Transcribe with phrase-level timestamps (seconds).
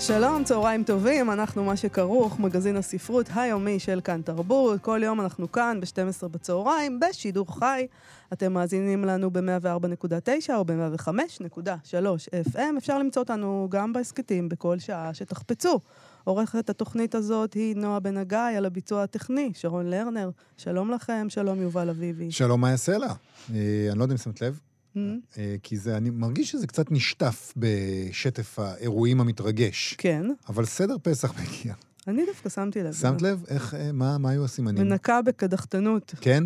[0.00, 4.80] שלום, צהריים טובים, אנחנו מה שכרוך, מגזין הספרות היומי של כאן תרבות.
[4.80, 7.86] כל יום אנחנו כאן ב-12 בצהריים, בשידור חי.
[8.32, 12.78] אתם מאזינים לנו ב-104.9 או ב-105.3 FM.
[12.78, 15.80] אפשר למצוא אותנו גם בהסכתים בכל שעה שתחפצו.
[16.24, 20.30] עורכת התוכנית הזאת היא נועה בן הגיא, על הביצוע הטכני, שרון לרנר.
[20.56, 22.30] שלום לכם, שלום יובל אביבי.
[22.30, 23.06] שלום, מה יעשה לה?
[23.54, 24.60] אה, אני לא יודע אם שמת לב,
[24.96, 24.98] Mm,
[25.38, 29.94] אה, כי זה, אני מרגיש שזה קצת נשטף בשטף האירועים המתרגש.
[29.98, 31.74] כן, אבל סדר פסח מגיע.
[32.08, 32.92] אני דווקא שמתי לב.
[32.92, 33.44] שמת לב?
[33.48, 34.88] איך, אה, מה, מה היו הסימנים?
[34.88, 36.44] מנקה בקדחתנות, כן?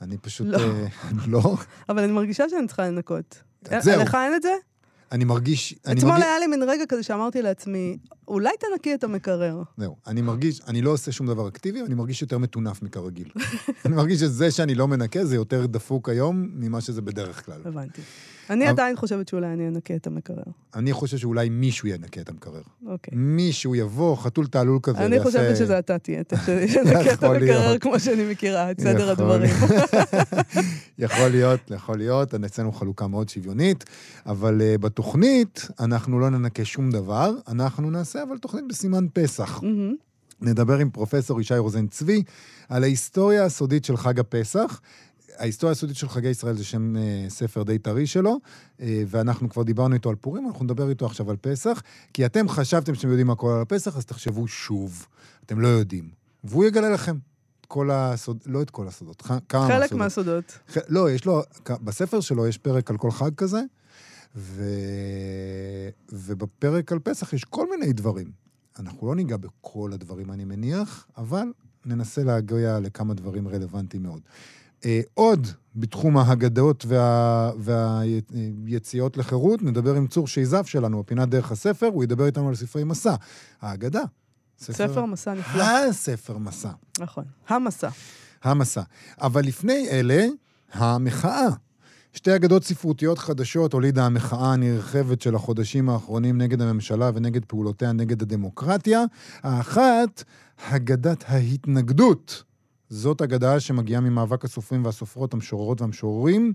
[0.00, 0.46] אני פשוט...
[0.46, 0.58] לא.
[0.58, 0.86] אה,
[1.32, 1.56] לא?
[1.88, 3.42] אבל אני מרגישה שאני צריכה לנקות.
[3.80, 4.02] זהו.
[4.02, 4.52] לך אין את זה?
[5.12, 5.74] אני מרגיש...
[5.92, 6.22] אתמול.
[6.22, 9.62] היה לי מין רגע כזה שאמרתי לעצמי, אולי תנקי את המקרר.
[9.76, 13.28] זהו, אני מרגיש, אני לא עושה שום דבר אקטיבי, אני מרגיש יותר מטונף מכרגיל.
[13.86, 17.60] אני מרגיש שזה שאני לא מנקה זה יותר דפוק היום ממה שזה בדרך כלל.
[17.64, 18.00] הבנתי.
[18.50, 20.42] אני אבל- עדיין חושבת שאולי אני אנקה את המקרר.
[20.74, 22.62] אני חושב שאולי מישהו ינקה את המקרר.
[22.86, 23.14] אוקיי.
[23.18, 26.34] מישהו יבוא, חתול תעלול כזה, אני ויעשה- חושבת שזה אתה תהיה, ת-
[26.72, 27.78] שנקה את המקרר.
[27.78, 29.10] כמו שאני מכירה, את סדר.
[29.10, 29.50] הדברים.
[30.98, 33.84] יכול להיות, יכול להיות, אצלנו חלוקה מאוד שוויונית,
[34.26, 39.62] אבל uh, בתוכנית אנחנו לא ננקה שום דבר, אנחנו נעשה אבל תוכנית בסימן פסח.
[39.62, 39.94] מהמם.
[40.40, 42.22] נדבר עם פרופסור ישי רוזן צבי
[42.68, 44.80] על ההיסטוריה הסודית של חג הפסח.
[45.38, 48.36] ההיסטוריה הסודית של חגי ישראל זה שם uh, ספר די טרי שלו,
[48.78, 51.82] uh, ואנחנו כבר דיברנו איתו על פורים, אנחנו נדבר איתו עכשיו על פסח,
[52.14, 55.06] כי אתם חשבתם שאתם יודעים הכל על הפסח, אז תחשבו שוב,
[55.46, 56.10] אתם לא יודעים.
[56.44, 57.16] והוא יגלה לכם
[57.60, 59.96] את כל הסודות, לא את כל הסודות, כמה חלק מהסודות.
[59.98, 60.58] מהסודות.
[60.72, 63.60] ח- לא, יש לו, בספר שלו יש פרק על כל חג כזה,
[64.36, 64.64] ו...
[66.12, 68.30] ובפרק על פסח יש כל מיני דברים.
[68.78, 71.46] אנחנו לא ניגע בכל הדברים, אני מניח, אבל
[71.86, 74.20] ננסה להגיע לכמה דברים רלוונטיים מאוד.
[74.84, 77.50] אה, עוד בתחום ההגדות וה...
[77.58, 82.84] והיציאות לחירות, נדבר עם צור שייזף שלנו, בפינת דרך הספר, הוא ידבר איתנו על ספרי
[82.84, 83.14] מסע.
[83.60, 84.02] ההגדה.
[84.58, 85.64] ספר מסע נפלא.
[85.64, 86.70] הספר מסע.
[87.00, 87.24] נכון.
[87.48, 87.88] המסע.
[88.42, 88.82] המסע.
[89.20, 90.26] אבל לפני אלה,
[90.72, 91.48] המחאה.
[92.14, 98.22] שתי אגדות ספרותיות חדשות הולידה המחאה הנרחבת של החודשים האחרונים נגד הממשלה ונגד פעולותיה נגד
[98.22, 99.04] הדמוקרטיה.
[99.42, 100.24] האחת,
[100.70, 102.42] אגדת ההתנגדות.
[102.88, 106.52] זאת אגדה שמגיעה ממאבק הסופרים והסופרות, המשוררות והמשוררים.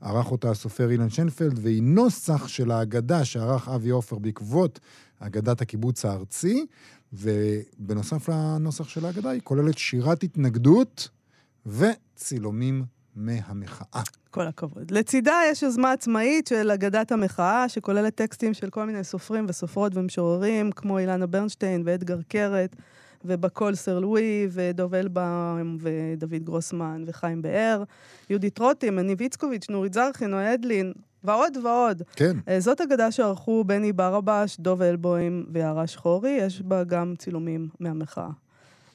[0.00, 4.80] ערך אותה הסופר אילן שנפלד, והיא נוסח של האגדה שערך אבי עופר בעקבות
[5.20, 6.66] אגדת הקיבוץ הארצי.
[7.12, 11.08] ובנוסף לנוסח של ההגדה, היא כוללת שירת התנגדות
[11.66, 12.84] וצילומים
[13.16, 14.02] מהמחאה.
[14.30, 14.90] כל הכבוד.
[14.90, 20.72] לצידה יש יוזמה עצמאית של אגדת המחאה, שכוללת טקסטים של כל מיני סופרים וסופרות ומשוררים,
[20.72, 22.76] כמו אילנה ברנשטיין ואדגר קרת,
[23.24, 27.82] ובקול סר לואי, ודוב אלבאום, ודוד גרוסמן, וחיים באר,
[28.30, 30.92] יהודית רוטים, מניב איצקוביץ', נורית זרחי, נועה אדלין,
[31.24, 32.02] ועוד ועוד.
[32.16, 37.68] כן, אה, זאת אגדה שערכו בני ברבש, דוב אלבוים ויערה שחורי, יש בה גם צילומים
[37.80, 38.28] מהמחאה.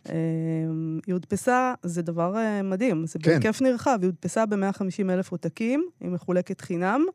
[0.06, 3.32] היא הודפסה, זה דבר אה, מדהים, זה כן.
[3.32, 7.06] בהיקף נרחב, היא הודפסה ב-150 אלף עותקים, היא מחולקת חינם.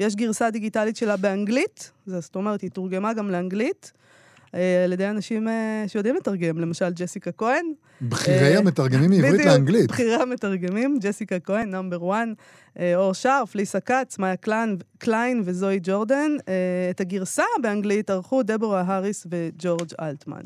[0.00, 3.92] יש גרסה דיגיטלית שלה באנגלית, זאת אומרת, היא תורגמה גם לאנגלית,
[4.54, 7.66] אה, על ידי אנשים אה, שיודעים לתרגם, למשל ג'סיקה כהן.
[8.02, 9.90] בכירי המתרגמים מעברית בדיוק, לאנגלית.
[9.90, 12.26] בכירי המתרגמים, ג'סיקה כהן, נאמבר 1,
[12.94, 16.30] אור שרף, ליסה כץ, מאיה קליין, קליין וזוהי ג'ורדן.
[16.90, 20.42] את הגרסה באנגלית ערכו דבורה האריס וג'ורג' אלטמן.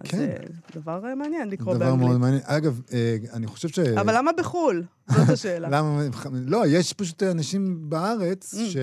[0.00, 0.18] אז כן.
[0.20, 0.36] אה,
[0.74, 2.08] דבר אה, מעניין לקרוא דבר באנגלית.
[2.08, 2.42] מאוד מעניין.
[2.44, 3.78] אגב, אה, אני חושב ש...
[3.78, 4.84] אבל למה בחו"ל?
[5.10, 5.68] זאת השאלה.
[5.78, 6.02] למה?
[6.32, 8.58] לא, יש פשוט אנשים בארץ אממ.
[8.58, 8.76] ש...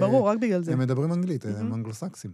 [0.00, 0.72] ברור, רק בגלל זה.
[0.72, 1.74] הם מדברים אנגלית, הם מהמם.
[1.74, 2.30] אנגלוסקסים.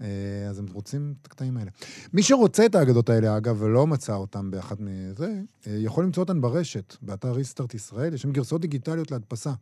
[0.00, 0.06] אה,
[0.48, 1.70] אז הם רוצים את הקטעים האלה.
[2.12, 6.40] מי שרוצה את האגדות האלה, אגב, ולא מצא אותן באחת מזה, אה, יכול למצוא אותן
[6.40, 9.52] ברשת, באתר ריסטארט ישראל, יש שם גרסאות דיגיטליות להדפסה.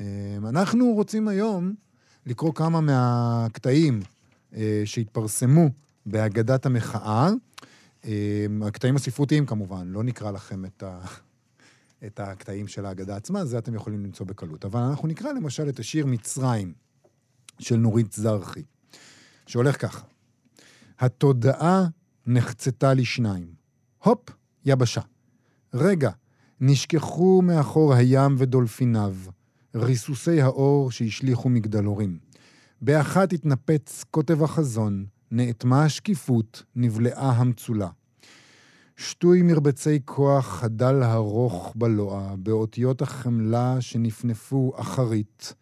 [0.00, 0.04] אה,
[0.48, 1.74] אנחנו רוצים היום
[2.26, 4.00] לקרוא כמה מהקטעים
[4.54, 5.68] אה, שהתפרסמו
[6.06, 7.30] בהגדת המחאה.
[8.04, 11.00] אה, הקטעים הספרותיים כמובן, לא נקרא לכם את ה...
[12.06, 14.64] את הקטעים של ההגדה עצמה, זה אתם יכולים למצוא בקלות.
[14.64, 16.72] אבל אנחנו נקרא למשל את השיר מצרים
[17.58, 18.62] של נורית זרחי,
[19.46, 20.04] שהולך ככה:
[20.98, 21.86] התודעה
[22.26, 23.54] נחצתה לשניים.
[24.04, 24.30] הופ,
[24.64, 25.00] יבשה.
[25.74, 26.10] רגע,
[26.60, 29.14] נשכחו מאחור הים ודולפיניו,
[29.74, 32.18] ריסוסי האור שהשליכו מגדלורים.
[32.80, 37.88] באחת התנפץ קוטב החזון, נאטמה השקיפות, נבלעה המצולה.
[38.96, 45.54] שטוי מרבצי כוח חדל הרוך בלוע, באותיות החמלה שנפנפו אחרית.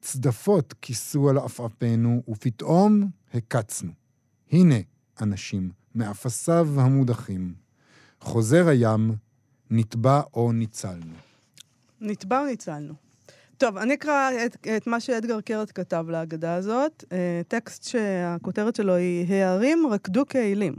[0.00, 3.92] צדפות כיסו על עפעפנו, ופתאום הקצנו.
[4.52, 4.78] הנה,
[5.20, 7.54] אנשים, מאפסיו המודחים.
[8.20, 9.12] חוזר הים,
[9.70, 11.14] נטבע או ניצלנו.
[12.00, 12.94] נתבע או ניצלנו.
[13.58, 17.04] טוב, אני אקרא את, את מה שאדגר קרת כתב להגדה הזאת.
[17.12, 20.74] אה, טקסט שהכותרת שלו היא הערים רקדו כעילים.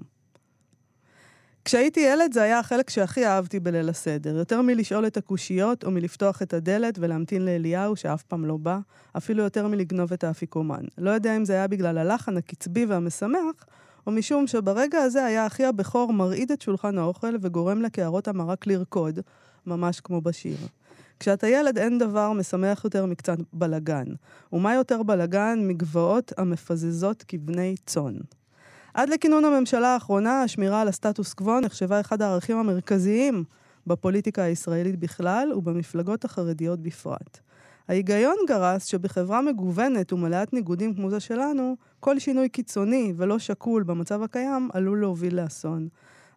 [1.66, 4.38] כשהייתי ילד זה היה החלק שהכי אהבתי בליל הסדר.
[4.38, 8.80] יותר מלשאול את הקושיות או מלפתוח את הדלת ולהמתין לאליהו שאף פעם לא בא,
[9.18, 10.84] אפילו יותר מלגנוב את האפיקומן.
[10.98, 13.66] לא יודע אם זה היה בגלל הלחן הקצבי והמשמח,
[14.08, 19.20] או משום שברגע הזה היה אחי הבכור מרעיד את שולחן האוכל וגורם לקערות המרק לרקוד,
[19.66, 20.58] ממש כמו בשיר.
[21.20, 24.06] כשאתה ילד אין דבר משמח יותר מקצת בלגן.
[24.54, 28.14] ומה יותר בלגן מגבעות המפזזות כבני צאן.
[28.94, 33.44] עד לכינון הממשלה האחרונה, השמירה על הסטטוס קוו נחשבה אחד הערכים המרכזיים
[33.88, 37.40] בפוליטיקה הישראלית בכלל ובמפלגות החרדיות בפרט.
[37.88, 44.24] ההיגיון גרס שבחברה מגוונת ומלאת ניגודים כמו זו שלנו, כל שינוי קיצוני ולא שקול במצב
[44.24, 45.88] הקיים עלול להוביל לאסון.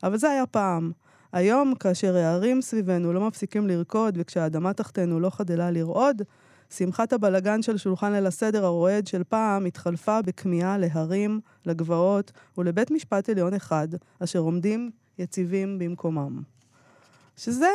[0.03, 0.93] אבל זה היה פעם.
[1.32, 6.23] היום, כאשר הערים סביבנו לא מפסיקים לרקוד וכשהאדמה תחתנו לא חדלה לרעוד,
[6.71, 13.29] שמחת הבלגן של שולחן ליל הסדר הרועד של פעם התחלפה בכמיהה להרים, לגבעות ולבית משפט
[13.29, 13.88] עליון אחד,
[14.19, 16.43] אשר עומדים יציבים במקומם.
[17.37, 17.71] שזה,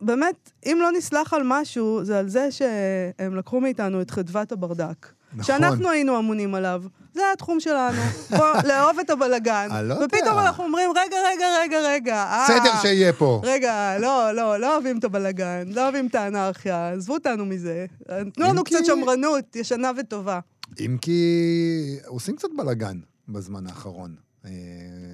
[0.00, 5.12] באמת, אם לא נסלח על משהו, זה על זה שהם לקחו מאיתנו את חדוות הברדק.
[5.34, 5.44] נכון.
[5.44, 6.82] שאנחנו היינו אמונים עליו.
[7.14, 8.02] זה התחום שלנו.
[8.30, 9.68] בוא, לאהוב את הבלגן.
[9.70, 10.06] אני לא יודע.
[10.06, 12.16] ופתאום אנחנו אומרים, רגע, רגע, רגע, רגע.
[12.16, 13.40] אה, סדר שיהיה פה.
[13.44, 17.86] רגע, לא, לא, לא אוהבים את הבלגן, לא אוהבים את האנרכיה, עזבו אותנו מזה.
[18.34, 20.40] תנו לנו קצת שמרנות, ישנה וטובה.
[20.80, 22.98] אם כי עושים קצת בלאגן
[23.28, 24.14] בזמן האחרון.
[24.44, 24.50] אה,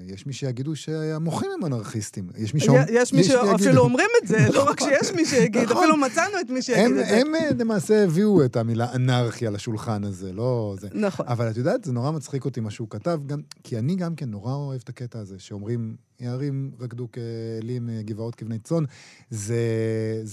[0.06, 2.28] יש מי שיגידו שהמוחים הם אנרכיסטים.
[2.38, 5.76] יש מי שאומר- יש מי שאפילו אומרים את זה, לא רק שיש מי שיגיד, נכון.
[5.76, 7.16] אפילו מצאנו את מי שיגיד את זה.
[7.20, 10.88] הם אה, למעשה הביאו את המילה אנרכיה לשולחן הזה, לא זה.
[10.94, 11.26] נכון.
[11.28, 13.20] אבל את יודעת, זה נורא מצחיק אותי מה שהוא כתב,
[13.64, 18.34] כי אני גם כן נורא אוהב את הקטע הזה, שאומרים, יערים רקדו כאלים, אה, גבעות
[18.34, 18.84] כבני צאן.
[19.30, 19.58] זה,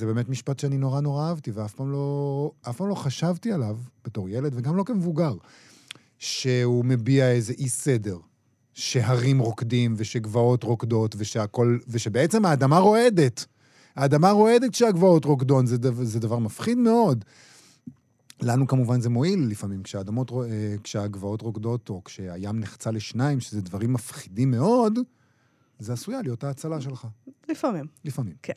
[0.06, 4.76] באמת משפט שאני נורא נורא אהבתי, ואף לא, פעם לא חשבתי עליו, בתור ילד, וגם
[4.76, 5.34] לא כמבוגר,
[6.20, 8.18] שהוא מביע איזה אי סדר.
[8.78, 13.46] שהרים רוקדים ושגבעות רוקדות ושהכול, ושבעצם האדמה רועדת.
[13.96, 17.26] האדמה רועדת כשהגבעות רוקדון, זה, דבר, זה דבר מפחיד מאוד.
[18.42, 23.94] לנו כמובן זה מועיל לפעמים, כשהאדמות, אה, כשהגבעות רוקדות, או כשהים נחצה לשניים, שזה דברים
[23.94, 25.00] מפחידים מאוד,
[25.80, 27.08] זה עשויה להיות ההצלה שלך,
[27.50, 27.86] לפעמים.
[28.06, 28.36] לפעמים.
[28.44, 28.54] כן.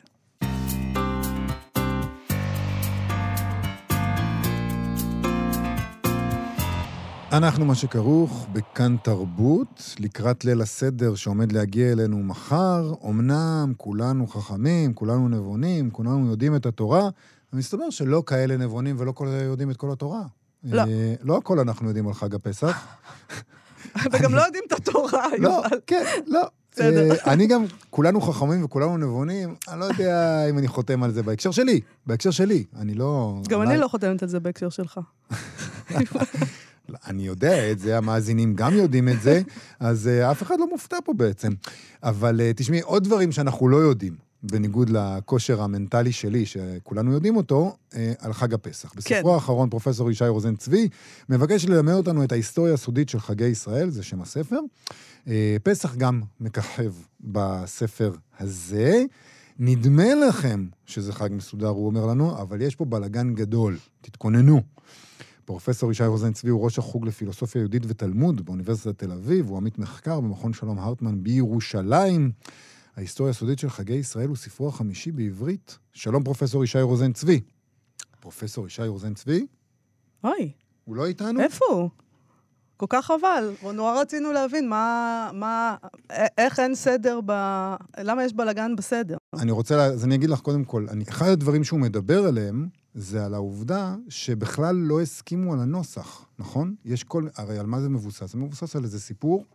[7.31, 12.93] אנחנו מה שכרוך בכאן תרבות, לקראת ליל הסדר שעומד להגיע אלינו מחר.
[13.09, 17.09] אמנם כולנו חכמים, כולנו נבונים, כולנו יודעים את התורה,
[17.53, 20.21] ומסתבר שלא כאלה נבונים ולא כל יודעים את כל התורה.
[20.63, 20.81] לא.
[20.81, 22.87] אה, לא הכל אנחנו יודעים על חג הפסח.
[24.11, 25.79] וגם לא יודעים את התורה, לא, יובל.
[25.87, 26.41] כן, לא.
[26.71, 27.11] בסדר.
[27.11, 31.23] אה, אני גם, כולנו חכמים וכולנו נבונים, אני לא יודע אם אני חותם על זה
[31.23, 32.63] בהקשר שלי, בהקשר שלי.
[32.79, 33.41] אני לא...
[33.49, 34.99] גם אני לא חותמת על זה בהקשר שלך.
[37.07, 39.41] אני יודע את זה, המאזינים גם יודעים את זה,
[39.79, 41.51] אז uh, אף אחד לא מופתע פה בעצם.
[42.03, 47.75] אבל uh, תשמעי, עוד דברים שאנחנו לא יודעים, בניגוד לכושר המנטלי שלי, שכולנו יודעים אותו,
[47.91, 48.93] uh, על חג הפסח.
[48.95, 50.87] בספרו האחרון, פרופסור ישי רוזן צבי
[51.29, 54.59] מבקש ללמד אותנו את ההיסטוריה הסודית של חגי ישראל, זה שם הספר.
[55.63, 59.03] פסח גם מככב בספר הזה.
[59.63, 64.61] נדמה לכם שזה חג מסודר, הוא אומר לנו, אבל יש פה בלגן גדול, תתכוננו.
[65.51, 69.79] פרופסור ישי רוזן צבי הוא ראש החוג לפילוסופיה יהודית ותלמוד באוניברסיטת תל אביב, הוא עמית
[69.79, 72.31] מחקר במכון שלום הרטמן בירושלים.
[72.97, 75.77] ההיסטוריה הסודית של חגי ישראל הוא ספרו החמישי בעברית.
[75.93, 77.41] שלום פרופסור ישי רוזן צבי.
[78.19, 79.45] פרופסור ישי רוזן צבי,
[80.23, 80.51] אוי,
[80.85, 81.39] הוא לא איתנו?
[81.39, 81.89] איפה הוא?
[82.77, 83.53] כל כך חבל.
[83.73, 85.75] נורא רצינו להבין מה, מה,
[86.37, 87.31] איך אין סדר ב...
[87.99, 89.17] למה יש בלאגן בסדר?
[89.39, 92.67] אני רוצה, לה- אז אני אגיד לך קודם כל, אני, אחד הדברים שהוא מדבר עליהם,
[92.95, 96.75] זה על העובדה שבכלל לא הסכימו על הנוסח, נכון?
[96.85, 98.31] יש כל, הרי על מה זה מבוסס?
[98.31, 99.45] זה מבוסס על איזה סיפור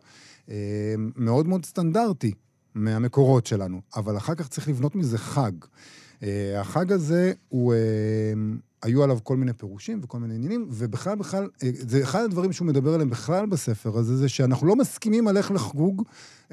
[0.49, 2.33] אה, מאוד מאוד סטנדרטי
[2.75, 5.51] מהמקורות שלנו, אבל אחר כך צריך לבנות מזה חג.
[6.23, 7.79] אה, החג הזה, הוא, אה,
[8.83, 12.67] היו עליו כל מיני פירושים וכל מיני עניינים, ובכלל, בכלל, אה, זה אחד הדברים שהוא
[12.67, 16.03] מדבר עליהם בכלל בספר הזה, זה שאנחנו לא מסכימים על איך לחגוג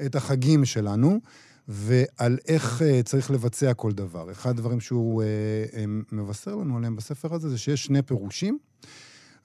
[0.05, 1.19] את החגים שלנו.
[1.67, 4.31] ועל איך uh, צריך לבצע כל דבר.
[4.31, 5.25] אחד הדברים שהוא uh,
[5.73, 5.77] uh,
[6.15, 8.57] מבשר לנו עליהם בספר הזה, זה שיש שני פירושים,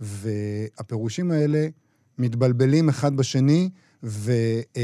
[0.00, 1.68] והפירושים האלה
[2.18, 3.70] מתבלבלים אחד בשני,
[4.02, 4.32] ו,
[4.74, 4.76] uh,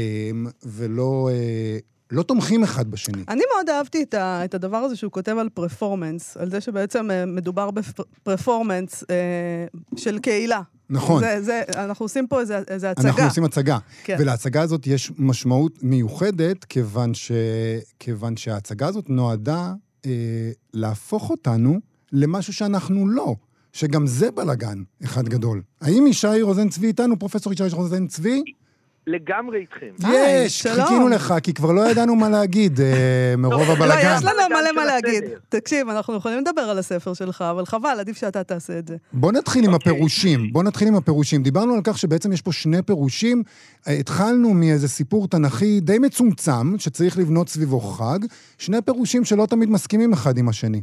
[0.65, 3.23] ולא, uh, לא תומכים אחד בשני.
[3.29, 7.11] אני מאוד אהבתי את, ה, את הדבר הזה שהוא כותב על פרפורמנס, על זה שבעצם
[7.11, 9.65] אה, מדובר בפרפורמנס אה,
[9.95, 10.61] של קהילה.
[10.89, 11.23] נכון.
[11.23, 13.09] זה, זה, אנחנו עושים פה איזה, איזה הצגה.
[13.09, 13.77] אנחנו עושים הצגה.
[14.03, 14.15] כן.
[14.19, 17.31] ולהצגה הזאת יש משמעות מיוחדת, כיוון, ש...
[17.99, 19.73] כיוון שההצגה הזאת נועדה
[20.05, 20.11] אה,
[20.73, 21.79] להפוך אותנו
[22.11, 23.35] למשהו שאנחנו לא.
[23.73, 25.61] שגם זה בלאגן אחד גדול.
[25.81, 28.43] האם ישי רוזן צבי איתנו, פרופסור ישי רוזן צבי?
[29.07, 29.89] לגמרי איתכם.
[30.03, 30.67] היי, יש.
[30.67, 34.09] חיכינו לך, כי כבר לא ידענו מה להגיד אה, מרוב לא, הבלאגן.
[34.09, 35.23] לא, יש לנו מלא מה להגיד.
[35.49, 38.95] תקשיב, אנחנו יכולים לדבר על הספר שלך, אבל חבל, עדיף שאתה תעשה את זה.
[39.13, 39.91] בוא נתחיל עם אוקיי.
[39.91, 40.53] הפירושים.
[40.53, 41.43] בוא נתחיל עם הפירושים.
[41.43, 43.43] דיברנו על כך שבעצם יש פה שני פירושים.
[43.87, 48.19] אה, התחלנו מאיזה סיפור תנכי די מצומצם, שצריך לבנות סביבו חג.
[48.57, 50.81] שני פירושים שלא תמיד מסכימים אחד עם השני.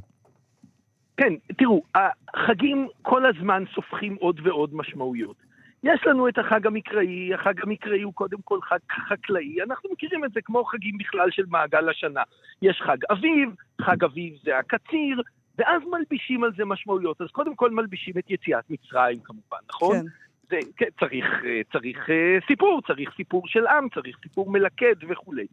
[1.17, 5.37] כן, תראו, החגים כל הזמן סופחים עוד ועוד משמעויות.
[5.85, 10.33] יש לנו את החג המקראי, החג המקראי הוא קודם כל חג חקלאי, אנחנו מכירים את
[10.33, 12.23] זה כמו חגים בכלל של מעגל השנה.
[12.63, 13.51] יש חג אביב,
[13.81, 15.23] חג אביב זה הקציר,
[15.59, 17.21] ואז מלבישים על זה משמעויות.
[17.21, 19.97] אז קודם כל מלבישים את יציאת מצרים כמובן, נכון?
[19.97, 20.07] כן.
[20.51, 25.47] זה, כן, צריך, אה, צריך אה, סיפור, צריך סיפור של עם, צריך סיפור מלכד וכולי.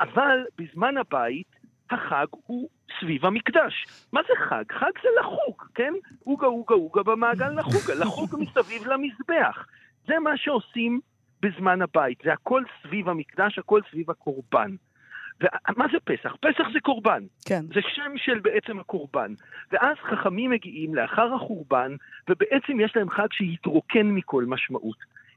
[0.00, 1.51] אבל בזמן הבית,
[1.92, 2.68] החג הוא
[3.00, 3.86] סביב המקדש.
[4.12, 4.64] מה זה חג?
[4.72, 5.92] חג זה לחוג, כן?
[6.24, 9.66] עוגה, עוגה, עוגה במעגל לחוגה, לחוג מסביב למזבח.
[10.06, 11.00] זה מה שעושים
[11.42, 14.74] בזמן הבית, זה הכל סביב המקדש, הכל סביב הקורבן.
[15.40, 16.36] ומה זה פסח?
[16.40, 17.22] פסח זה קורבן.
[17.46, 17.64] כן.
[17.74, 19.34] זה שם של בעצם הקורבן.
[19.72, 21.96] ואז חכמים מגיעים לאחר החורבן,
[22.28, 24.96] ובעצם יש להם חג שהתרוקן מכל משמעות.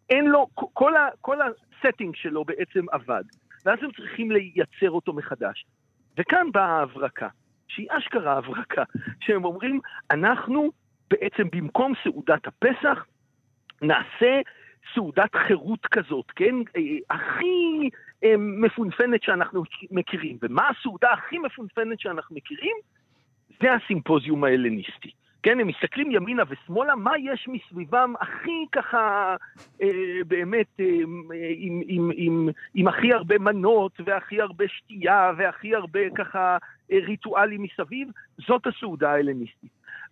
[0.09, 3.23] אין לו, כל, ה, כל הסטינג שלו בעצם אבד.
[3.65, 5.65] ואז הם צריכים לייצר אותו מחדש.
[6.17, 7.27] וכאן באה ההברקה,
[7.67, 8.83] שהיא אשכרה הברקה,
[9.19, 9.79] שהם אומרים,
[10.11, 10.71] אנחנו
[11.09, 13.05] בעצם במקום סעודת הפסח,
[13.81, 14.41] נעשה
[14.93, 16.55] סעודת חירות כזאת, כן?
[16.77, 17.89] אה, הכי
[18.23, 20.37] אה, מפונפנת שאנחנו מכירים.
[20.41, 22.75] ומה הסעודה הכי מפונפנת שאנחנו מכירים?
[23.61, 25.11] זה הסימפוזיום ההלניסטי.
[25.45, 29.35] כן, הם מסתכלים ימינה ושמאלה, מה יש מסביבם הכי ככה,
[29.81, 29.87] אה,
[30.27, 30.85] באמת, אה,
[31.57, 36.57] עם, עם, עם, עם הכי הרבה מנות, והכי הרבה שתייה, והכי הרבה ככה
[36.91, 38.07] אה, ריטואלים מסביב,
[38.47, 39.69] זאת הסעודה ההלניסטית.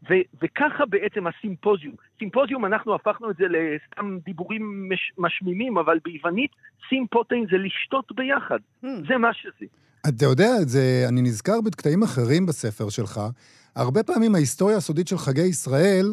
[0.09, 1.95] ו- וככה בעצם הסימפוזיום.
[2.19, 6.51] סימפוזיום, אנחנו הפכנו את זה לסתם דיבורים מש- משמימים, אבל ביוונית
[6.89, 8.59] סימפוטין זה לשתות ביחד.
[8.83, 8.87] Hmm.
[9.07, 9.65] זה מה שזה.
[10.09, 13.19] אתה יודע, זה, אני נזכר בקטעים אחרים בספר שלך.
[13.75, 16.05] הרבה פעמים ההיסטוריה הסודית של חגי ישראל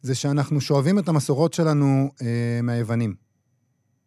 [0.00, 3.14] זה שאנחנו שואבים את המסורות שלנו אה, מהיוונים.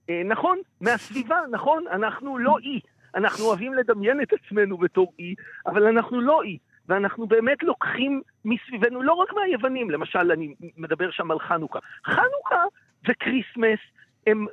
[0.10, 2.80] אה, נכון, מהסביבה, נכון, אנחנו לא אי.
[3.16, 5.36] אנחנו אוהבים לדמיין את עצמנו בתור אי,
[5.66, 6.58] אבל אנחנו לא אי.
[6.90, 11.80] ואנחנו באמת לוקחים מסביבנו, לא רק מהיוונים, למשל, אני מדבר שם על חנוכה.
[12.06, 12.64] חנוכה
[13.10, 13.80] וכריסמס,
[14.28, 14.46] הם,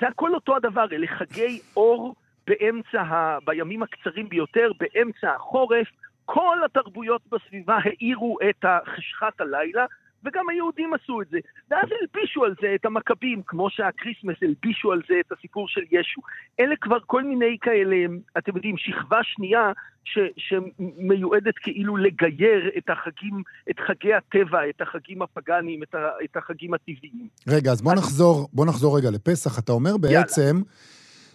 [0.00, 2.14] זה הכל אותו הדבר, אלה חגי אור
[2.46, 5.86] באמצע, ה, בימים הקצרים ביותר, באמצע החורף.
[6.24, 8.64] כל התרבויות בסביבה האירו את
[8.96, 9.84] חשכת הלילה,
[10.26, 11.38] וגם היהודים עשו את זה.
[11.70, 16.20] ואז הלבישו על זה את המכבים, כמו שהקריסמס הלבישו על זה את הסיפור של ישו.
[16.60, 17.96] אלה כבר כל מיני כאלה,
[18.38, 19.72] אתם יודעים, שכבה שנייה
[20.04, 26.36] ש, שמיועדת כאילו לגייר את החגים, את חגי הטבע, את החגים הפגאניים, את, ה, את
[26.36, 27.28] החגים הטבעיים.
[27.48, 29.58] רגע, אז בוא אז- נחזור, בוא נחזור רגע לפסח.
[29.58, 30.56] אתה אומר בעצם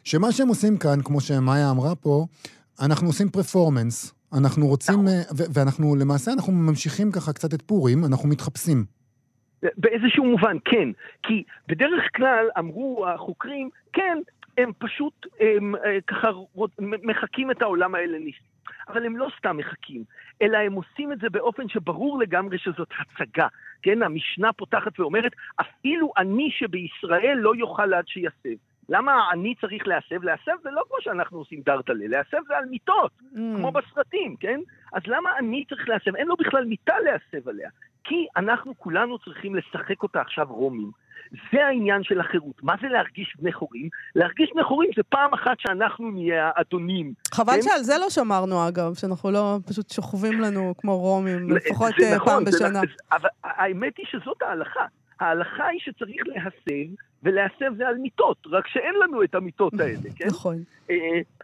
[0.04, 2.26] שמה שהם עושים כאן, כמו שמאיה אמרה פה,
[2.82, 4.19] אנחנו עושים פרפורמנס.
[4.38, 5.08] אנחנו רוצים, נכון.
[5.08, 8.86] אה, ו- ואנחנו, למעשה אנחנו ממשיכים ככה קצת את פורים, אנחנו מתחפשים.
[9.78, 10.90] באיזשהו מובן, כן.
[11.24, 14.18] כי בדרך כלל אמרו החוקרים, כן,
[14.58, 16.28] הם פשוט הם, אה, ככה
[16.80, 18.50] מחקים את העולם ההלניסטי.
[18.90, 20.04] אבל הם לא סתם מחקים,
[20.42, 23.48] אלא הם עושים את זה באופן שברור לגמרי שזאת הצגה.
[23.82, 25.32] כן, המשנה פותחת ואומרת,
[25.62, 28.60] אפילו אני שבישראל לא יוכל עד שיסב.
[28.90, 30.24] למה אני צריך להסב?
[30.24, 33.12] להסב זה לא כמו שאנחנו עושים דרטלה, להסב זה על מיטות.
[33.22, 33.38] Hmm.
[33.58, 34.60] כמו בסרטים, כן?
[34.94, 36.16] אז למה אני צריך להסב?
[36.16, 37.70] אין לו בכלל מיטה להסב עליה.
[38.04, 40.92] כי אנחנו כולנו צריכים לשחק אותה עכשיו רומים.
[41.54, 42.64] זה העניין של החירות.
[42.64, 43.90] מה זה להרגיש בני חורים?
[44.16, 47.14] להרגיש בני חורים זה פעם אחת שאנחנו נהיה האדונים.
[47.34, 47.62] חבל כן?
[47.62, 52.16] שעל זה לא שמרנו, אגב, שאנחנו לא פשוט שוכבים לנו כמו רומים, לפחות זה אה,
[52.16, 52.70] נכון, פעם זה בשנה.
[52.70, 54.86] נכון, אבל האמת היא שזאת ההלכה.
[55.20, 60.28] ההלכה היא שצריך להסב, ולהסב זה על מיטות, רק שאין לנו את המיטות האלה, כן?
[60.28, 60.64] נכון.
[60.90, 60.96] אה,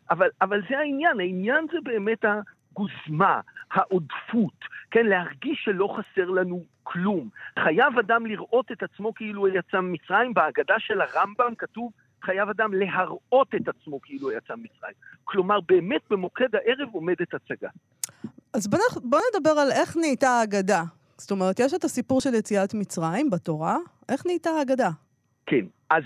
[0.09, 3.41] אבל, אבל זה העניין, העניין זה באמת הגוזמה,
[3.71, 4.59] העודפות,
[4.91, 7.29] כן, להרגיש שלא חסר לנו כלום.
[7.59, 11.91] חייב אדם לראות את עצמו כאילו הוא יצא ממצרים, בהגדה של הרמב"ם כתוב
[12.25, 14.93] חייב אדם להראות את עצמו כאילו יצא ממצרים.
[15.23, 17.69] כלומר, באמת במוקד הערב עומדת הצגה.
[18.53, 18.67] אז
[19.03, 20.83] בוא נדבר על איך נהייתה האגדה.
[21.17, 23.77] זאת אומרת, יש את הסיפור של יציאת מצרים בתורה,
[24.09, 24.89] איך נהייתה האגדה?
[25.45, 26.03] כן, אז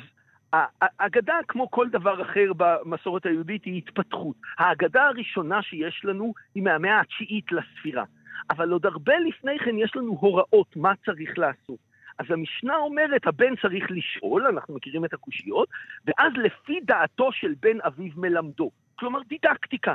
[0.53, 4.36] האגדה, כמו כל דבר אחר במסורת היהודית, היא התפתחות.
[4.58, 8.03] האגדה הראשונה שיש לנו היא מהמאה התשיעית לספירה.
[8.50, 11.79] אבל עוד הרבה לפני כן יש לנו הוראות מה צריך לעשות.
[12.19, 15.69] אז המשנה אומרת, הבן צריך לשאול, אנחנו מכירים את הקושיות,
[16.05, 18.72] ואז לפי דעתו של בן אביו מלמדו.
[18.96, 19.93] כלומר, דידקטיקה.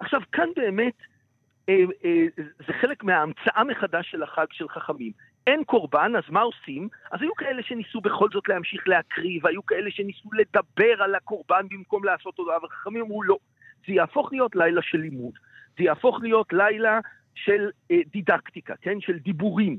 [0.00, 0.94] עכשיו, כאן באמת,
[1.68, 2.26] אה, אה,
[2.66, 5.12] זה חלק מההמצאה מחדש של החג של חכמים.
[5.50, 6.88] אין קורבן, אז מה עושים?
[7.10, 12.04] אז היו כאלה שניסו בכל זאת להמשיך להקריב, היו כאלה שניסו לדבר על הקורבן במקום
[12.04, 13.36] לעשות אותו, אבל חכמים אמרו לא.
[13.86, 15.32] זה יהפוך להיות לילה של לימוד.
[15.78, 17.00] זה יהפוך להיות לילה
[17.34, 19.00] של אה, דידקטיקה, כן?
[19.00, 19.78] של דיבורים.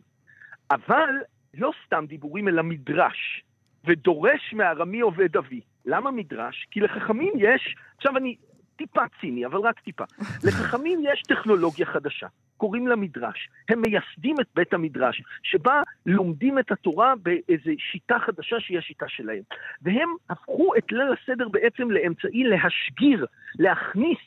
[0.72, 1.10] אבל
[1.54, 3.44] לא סתם דיבורים, אלא מדרש.
[3.86, 5.62] ודורש מארמי עובד אבי.
[5.86, 6.68] למה מדרש?
[6.72, 8.36] כי לחכמים יש, עכשיו אני
[8.76, 10.04] טיפה ציני, אבל רק טיפה.
[10.48, 12.28] לחכמים יש טכנולוגיה חדשה,
[12.62, 13.50] קוראים לה מדרש.
[13.70, 19.42] הם מייסדים את בית המדרש, שבה לומדים את התורה באיזו שיטה חדשה שהיא השיטה שלהם.
[19.82, 23.26] והם הפכו את ליל הסדר בעצם לאמצעי להשגיר,
[23.60, 24.18] להכניס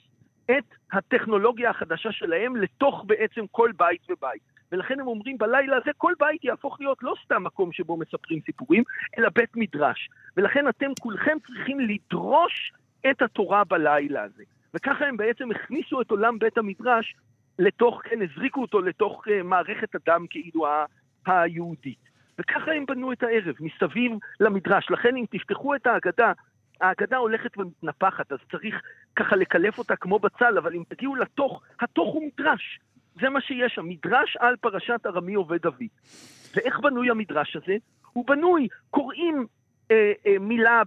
[0.44, 4.42] את הטכנולוגיה החדשה שלהם לתוך בעצם כל בית ובית.
[4.72, 8.82] ולכן הם אומרים בלילה הזה כל בית יהפוך להיות לא סתם מקום שבו מספרים סיפורים,
[9.18, 10.08] אלא בית מדרש.
[10.36, 12.72] ולכן אתם כולכם צריכים לדרוש
[13.10, 14.42] את התורה בלילה הזה.
[14.74, 17.14] וככה הם בעצם הכניסו את עולם בית המדרש
[17.58, 20.66] לתוך, כן, הזריקו אותו לתוך uh, מערכת הדם כאילו
[21.26, 22.04] היהודית.
[22.38, 24.90] וככה הם בנו את הערב, מסביב למדרש.
[24.90, 26.32] לכן אם תפתחו את ההגדה,
[26.80, 28.82] ההגדה הולכת ומתנפחת, אז צריך
[29.16, 32.80] ככה לקלף אותה כמו בצל, אבל אם תגיעו לתוך, התוך הוא מדרש.
[33.20, 35.88] זה מה שיש שם, מדרש על פרשת ארמי עובד אבי.
[36.56, 37.76] ואיך בנוי המדרש הזה?
[38.12, 39.46] הוא בנוי, קוראים
[39.90, 40.82] אה, אה, מילה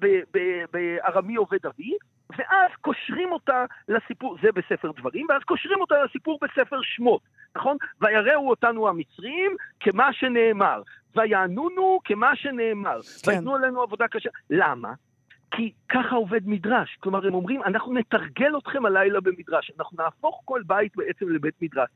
[0.72, 1.94] בארמי עובד אבי,
[2.38, 7.22] ואז קושרים אותה לסיפור, זה בספר דברים, ואז קושרים אותה לסיפור בספר שמות,
[7.56, 7.78] נכון?
[8.02, 10.82] ויראו אותנו המצרים כמה שנאמר,
[11.16, 13.32] ויענונו כמה שנאמר, כן.
[13.32, 14.30] ויתנו עלינו עבודה קשה.
[14.50, 14.94] למה?
[15.52, 16.98] כי ככה עובד מדרש.
[17.00, 21.90] כלומר, הם אומרים, אנחנו נתרגל אתכם הלילה במדרש, אנחנו נהפוך כל בית בעצם לבית מדרש.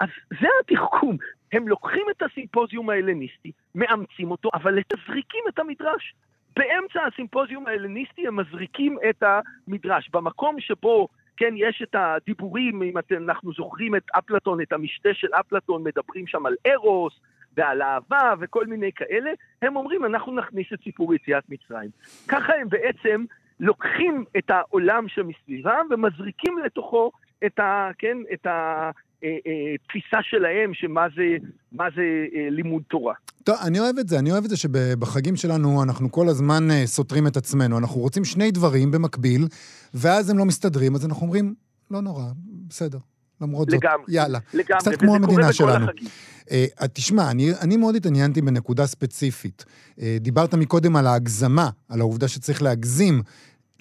[0.00, 0.08] אז
[0.40, 1.16] זה התחכום.
[1.52, 6.14] הם לוקחים את הסימפוזיום ההלניסטי, מאמצים אותו, אבל מתזריקים את המדרש.
[6.56, 10.10] באמצע הסימפוזיום ההלניסטי הם מזריקים את המדרש.
[10.12, 15.28] במקום שבו, כן, יש את הדיבורים, אם אתם, אנחנו זוכרים את אפלטון, את המשתה של
[15.40, 17.20] אפלטון, מדברים שם על ארוס,
[17.56, 19.30] ועל אהבה וכל מיני כאלה,
[19.62, 21.90] הם אומרים, אנחנו נכניס את סיפור יציאת מצרים.
[22.28, 23.24] ככה הם בעצם
[23.60, 27.12] לוקחים את העולם שמסביבם ומזריקים לתוכו
[27.46, 27.90] את ה...
[27.98, 28.90] כן, את ה...
[29.24, 31.36] אה, אה, שלהם, שמה זה,
[31.94, 33.14] זה אה, לימוד תורה.
[33.46, 34.18] טוב, אני אוהב את זה.
[34.18, 37.78] אני אוהב את זה שבחגים שלנו אנחנו כל הזמן סותרים את עצמנו.
[37.78, 39.48] אנחנו רוצים שני דברים במקביל,
[39.94, 41.54] ואז הם לא מסתדרים, אז אנחנו אומרים,
[41.90, 42.24] לא נורא,
[42.68, 42.98] בסדר.
[43.40, 44.38] למרות לגמרי, זאת, יאללה.
[44.54, 45.86] לגמרי, קצת כמו המדינה שלנו.
[46.44, 49.64] Uh, תשמע, אני, אני מאוד התעניינתי בנקודה ספציפית.
[49.96, 53.22] Uh, דיברת מקודם על ההגזמה, על העובדה שצריך להגזים.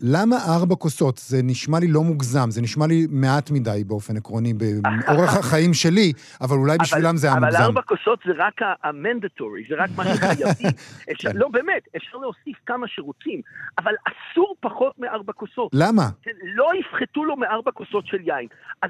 [0.02, 1.18] למה ארבע כוסות?
[1.18, 6.14] זה נשמע לי לא מוגזם, זה נשמע לי מעט מדי באופן עקרוני, באורח החיים שלי,
[6.42, 7.58] אבל אולי בשבילם זה היה מוגזם.
[7.58, 8.54] אבל ארבע כוסות זה רק
[8.84, 10.72] המנדטורי, זה רק מה שחייבים.
[11.18, 11.32] כן.
[11.34, 13.42] לא, באמת, אפשר להוסיף כמה שרוצים,
[13.78, 15.72] אבל אסור פחות מארבע כוסות.
[15.74, 16.10] למה?
[16.56, 18.48] לא יפחתו לו מארבע כוסות של יין.
[18.82, 18.90] אז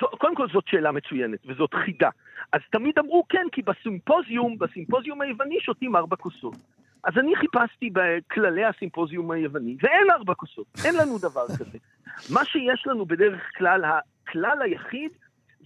[0.00, 2.08] זו, קודם כל זאת שאלה מצוינת, וזאת חידה.
[2.52, 6.56] אז תמיד אמרו כן, כי בסימפוזיום, בסימפוזיום היווני שותים ארבע כוסות.
[7.04, 11.78] אז אני חיפשתי בכללי הסימפוזיום היווני, ואין ארבע כוסות, אין לנו דבר כזה.
[12.34, 15.10] מה שיש לנו בדרך כלל, הכלל היחיד,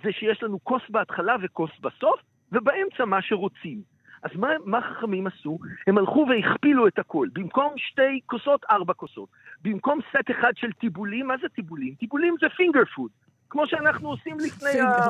[0.02, 2.20] זה שיש לנו כוס בהתחלה וכוס בסוף,
[2.52, 3.82] ובאמצע מה שרוצים.
[4.22, 5.58] אז מה, מה חכמים עשו?
[5.86, 7.28] הם הלכו והכפילו את הכל.
[7.32, 9.28] במקום שתי כוסות, ארבע כוסות.
[9.62, 11.94] במקום סט אחד של טיבולים, מה זה טיבולים?
[11.94, 13.10] טיבולים זה פינגר פוד.
[13.50, 15.06] כמו שאנחנו עושים לפני ה...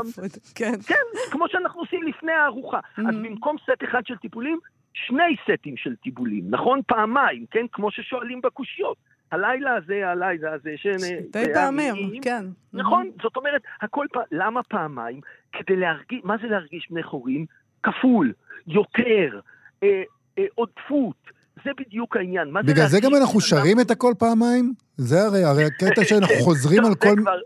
[0.54, 0.72] כן.
[0.86, 2.78] כן, כמו שאנחנו עושים לפני הארוחה.
[2.78, 3.08] Mm-hmm.
[3.08, 4.58] אז במקום סט אחד של טיפולים,
[4.92, 6.80] שני סטים של טיבולים, נכון?
[6.86, 7.66] פעמיים, כן?
[7.72, 8.96] כמו ששואלים בקושיות.
[9.32, 10.86] הלילה הזה, הלילה הזה, ש...
[11.28, 12.44] שתי פעמים, כן.
[12.72, 15.20] נכון, זאת אומרת, הכל פעם, למה פעמיים?
[15.52, 17.46] כדי להרגיש, מה זה להרגיש בני חורים?
[17.82, 18.32] כפול,
[18.66, 19.40] יותר,
[19.82, 20.02] אה,
[20.38, 21.16] אה, עודפות.
[21.64, 22.54] זה בדיוק העניין.
[22.66, 24.72] בגלל זה גם אנחנו שרים את הכל פעמיים?
[24.96, 27.08] זה הרי, הרי הקטע שאנחנו חוזרים על כל...
[27.08, 27.36] זה כבר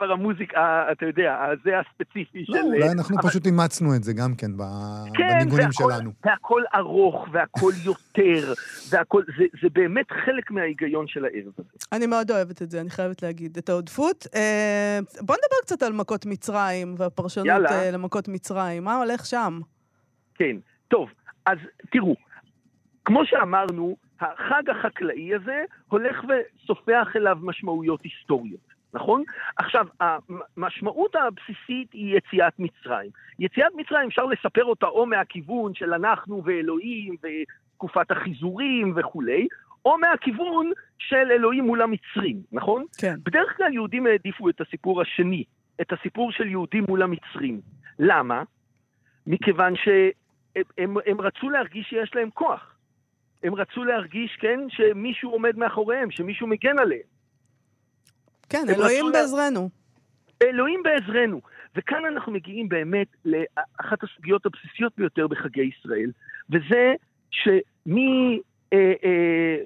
[0.00, 2.66] המוזיקה, אתה יודע, זה הספציפי לא, של...
[2.66, 3.28] אולי אנחנו אבל...
[3.28, 4.50] פשוט אימצנו את זה גם כן,
[5.14, 6.10] כן בניגונים והכל, שלנו.
[6.22, 8.52] כן, והכל ארוך, והכל יותר,
[8.90, 11.68] והכל, זה, זה באמת חלק מההיגיון של הערב הזה.
[11.92, 13.56] אני מאוד אוהבת את זה, אני חייבת להגיד.
[13.58, 14.26] את העודפות.
[14.34, 17.70] אה, בוא נדבר קצת על מכות מצרים, והפרשנות יאללה.
[17.70, 18.84] אה, למכות מצרים.
[18.84, 19.60] מה הולך שם?
[20.34, 20.56] כן,
[20.88, 21.08] טוב,
[21.46, 21.58] אז
[21.90, 22.14] תראו,
[23.04, 28.77] כמו שאמרנו, החג החקלאי הזה הולך וסופח אליו משמעויות היסטוריות.
[28.94, 29.22] נכון?
[29.56, 33.10] עכשיו, המשמעות הבסיסית היא יציאת מצרים.
[33.38, 39.48] יציאת מצרים אפשר לספר אותה או מהכיוון של אנחנו ואלוהים ותקופת החיזורים וכולי,
[39.84, 42.84] או מהכיוון של אלוהים מול המצרים, נכון?
[42.98, 43.14] כן.
[43.22, 45.44] בדרך כלל יהודים העדיפו את הסיפור השני,
[45.80, 47.60] את הסיפור של יהודים מול המצרים.
[47.98, 48.42] למה?
[49.26, 52.74] מכיוון שהם הם, הם רצו להרגיש שיש להם כוח.
[53.42, 57.17] הם רצו להרגיש, כן, שמישהו עומד מאחוריהם, שמישהו מגן עליהם.
[58.48, 59.68] כן, אלוהים בעזרנו.
[60.42, 61.40] אלוהים בעזרנו.
[61.76, 66.10] וכאן אנחנו מגיעים באמת לאחת הסוגיות הבסיסיות ביותר בחגי ישראל,
[66.50, 66.94] וזה
[67.30, 68.40] שמי
[68.72, 69.56] אה, אה,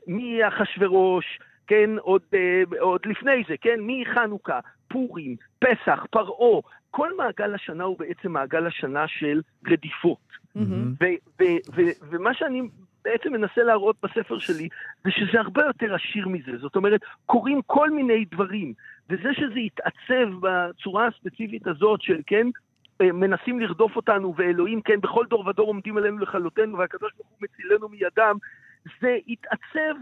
[1.66, 7.98] כן, עוד, אה, עוד לפני זה, כן, מחנוכה, פורים, פסח, פרעה, כל מעגל השנה הוא
[7.98, 10.32] בעצם מעגל השנה של רדיפות.
[10.54, 10.94] מהמם.
[11.00, 12.62] ו- ו- ו- ומה שאני
[13.04, 14.68] בעצם מנסה להראות בספר שלי,
[15.04, 16.58] זה שזה הרבה יותר עשיר מזה.
[16.58, 18.72] זאת אומרת, קורים כל מיני דברים,
[19.10, 22.46] וזה שזה יתעצב בצורה הספציפית הזאת של, כן,
[23.00, 27.48] אה, מנסים לרדוף אותנו, ואלוהים, כן, בכל דור ודור עומדים עלינו לכלותנו, והקדוש ברוך הוא
[27.48, 28.36] מצילנו מידם,
[29.00, 29.94] זה יתעצב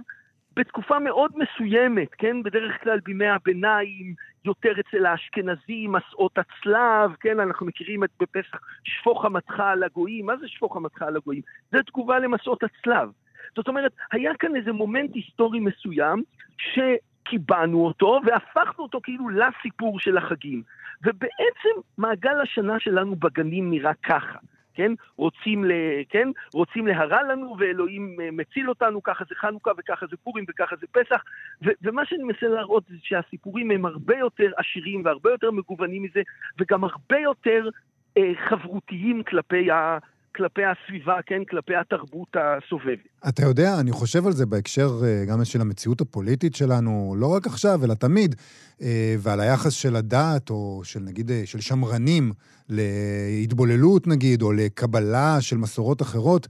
[0.56, 2.42] בתקופה מאוד מסוימת, כן?
[2.42, 7.40] בדרך כלל בימי הביניים, יותר אצל האשכנזים, מסעות הצלב, כן?
[7.40, 10.26] אנחנו מכירים את בפסח שפוך חמתך על הגויים.
[10.26, 11.42] מה זה שפוך חמתך על הגויים?
[11.72, 13.10] זה תגובה למסעות הצלב.
[13.56, 16.22] זאת אומרת, היה כאן איזה מומנט היסטורי מסוים
[16.58, 20.62] שקיבענו אותו והפכנו אותו כאילו לסיפור של החגים.
[21.02, 24.38] ובעצם מעגל השנה שלנו בגנים נראה ככה.
[24.74, 24.92] כן?
[25.16, 25.72] רוצים, ל,
[26.08, 26.28] כן?
[26.52, 30.86] רוצים להרע לנו ואלוהים אה, מציל אותנו, ככה זה חנוכה וככה זה פורים וככה זה
[30.92, 31.22] פסח.
[31.64, 36.22] ו- ומה שאני מנסה להראות זה שהסיפורים הם הרבה יותר עשירים והרבה יותר מגוונים מזה,
[36.60, 37.68] וגם הרבה יותר
[38.16, 39.98] אה, חברותיים כלפי, ה-
[40.36, 41.42] כלפי הסביבה, כן?
[41.50, 42.98] כלפי התרבות הסובבת.
[43.28, 47.46] אתה יודע, אני חושב על זה בהקשר אה, גם של המציאות הפוליטית שלנו, לא רק
[47.46, 48.34] עכשיו, אלא תמיד,
[48.82, 52.32] אה, ועל היחס של הדת, או של נגיד, אה, של שמרנים,
[52.68, 56.48] להתבוללות נגיד, או לקבלה של מסורות אחרות.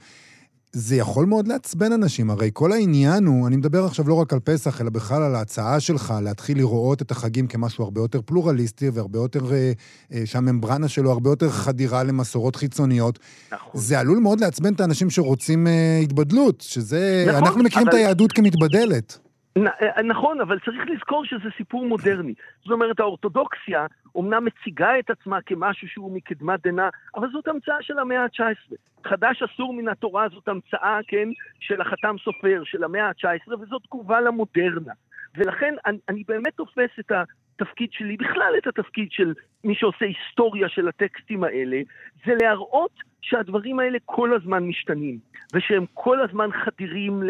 [0.73, 4.41] זה יכול מאוד לעצבן אנשים, הרי כל העניין הוא, אני מדבר עכשיו לא רק על
[4.41, 9.19] פסח, אלא בכלל על ההצעה שלך להתחיל לראות את החגים כמשהו הרבה יותר פלורליסטי והרבה
[9.19, 9.73] יותר, אה,
[10.13, 13.19] אה, שהממברנה שלו הרבה יותר חדירה למסורות חיצוניות.
[13.53, 13.81] נכון.
[13.81, 17.25] זה עלול מאוד לעצבן את האנשים שרוצים אה, התבדלות, שזה...
[17.29, 19.19] נכון, אנחנו מכירים אבל- את היהדות כמתבדלת.
[19.59, 22.35] נ- אה, נכון, אבל צריך לזכור שזה סיפור מודרני.
[22.63, 27.99] זאת אומרת, האורתודוקסיה אומנם מציגה את עצמה כמשהו שהוא מקדמת דנא, אבל זאת המצאה של
[27.99, 28.75] המאה ה-19.
[29.05, 31.29] חדש אסור מן התורה זאת המצאה, כן,
[31.61, 34.93] של החתם סופר, של המאה ה-19, וזאת תגובה למודרנה.
[35.37, 39.35] ולכן אני, אני באמת תופס את התפקיד שלי, בכלל את התפקיד של
[39.65, 41.81] מי שעושה היסטוריה של הטקסטים האלה,
[42.27, 42.91] זה להראות
[43.23, 45.19] שהדברים האלה כל הזמן משתנים,
[45.55, 47.23] ושהם כל הזמן חדירים.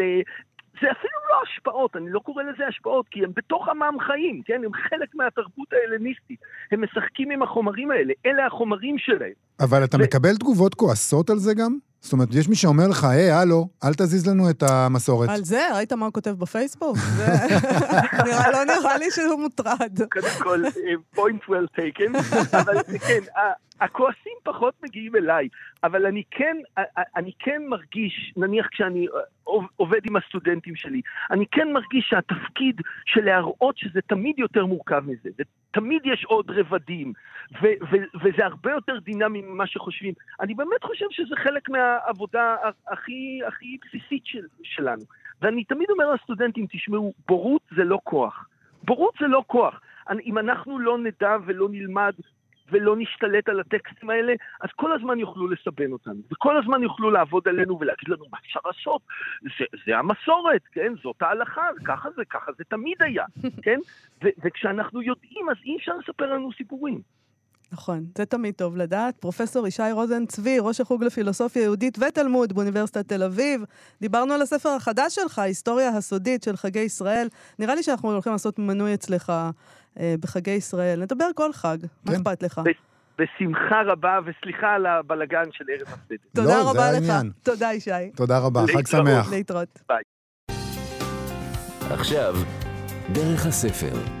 [0.81, 4.61] זה אפילו לא השפעות, אני לא קורא לזה השפעות, כי הם בתוך עמם חיים, כן?
[4.65, 6.39] הם חלק מהתרבות ההלניסטית.
[6.71, 9.33] הם משחקים עם החומרים האלה, אלה החומרים שלהם.
[9.59, 11.77] אבל אתה ו- מקבל תגובות כועסות על זה גם?
[12.03, 15.29] זאת אומרת, יש מי שאומר לך, היי, הלו, אל תזיז לנו את המסורת.
[15.29, 16.97] על זה, ראית מה הוא כותב בפייסבוק?
[18.25, 19.99] נראה, לא נראה לי שהוא מוטרד.
[20.11, 20.71] קודם כל, אה,
[21.15, 22.17] point well taken,
[22.57, 22.73] אבל
[23.07, 25.47] כן, ה- הכועסים פחות מגיעים אליי,
[25.83, 29.13] אבל אני כן, ה- ה- אני כן מרגיש, נניח כשאני אה,
[29.43, 35.03] עוב- עובד עם הסטודנטים שלי, אני כן מרגיש שהתפקיד של להראות שזה תמיד יותר מורכב
[35.07, 37.13] מזה, ותמיד יש עוד רבדים,
[37.61, 40.13] ו- ו- וזה הרבה יותר דינמי ממה שחושבים.
[40.39, 42.55] אני באמת חושב שזה חלק מהעבודה
[42.87, 45.03] הכי, הכי בסיסית של, שלנו.
[45.41, 48.47] ואני תמיד אומר לסטודנטים, תשמעו, בורות זה לא כוח.
[48.83, 49.81] בורות זה לא כוח.
[50.25, 52.13] אם אנחנו לא נדע ולא נלמד
[52.71, 57.47] ולא נשתלט על הטקסטים האלה, אז כל הזמן יוכלו לסבן אותנו, וכל הזמן יוכלו לעבוד
[57.47, 59.01] עלינו ולהגיד לנו מה אפשר לעשות.
[59.41, 60.93] זה, זה המסורת, כן?
[61.03, 63.25] זאת ההלכה, ככה זה, ככה זה תמיד היה,
[63.63, 63.79] כן?
[64.23, 67.01] ו- וכשאנחנו יודעים, אז אי אפשר לספר לנו סיפורים.
[67.73, 69.17] נכון, זה תמיד טוב לדעת.
[69.17, 73.63] פרופסור ישי רוזן צבי, ראש החוג לפילוסופיה יהודית ותלמוד באוניברסיטת תל אביב.
[74.01, 77.27] דיברנו על הספר החדש שלך, ההיסטוריה הסודית של חגי ישראל.
[77.59, 79.33] נראה לי שאנחנו הולכים לעשות מנוי אצלך
[79.99, 81.01] בחגי ישראל.
[81.01, 82.17] נדבר כל חג, מה כן.
[82.17, 82.61] אכפת לך?
[83.19, 86.15] בשמחה רבה, וסליחה על הבלגן של ערב הסדר.
[86.35, 87.09] תודה לא, רבה לך.
[87.09, 87.31] העניין.
[87.43, 87.91] תודה, ישי.
[88.15, 88.87] תודה רבה, חג.
[88.87, 89.31] שמח.
[89.31, 89.81] להתראות.
[91.89, 92.35] עכשיו,
[93.13, 94.20] דרך הספר.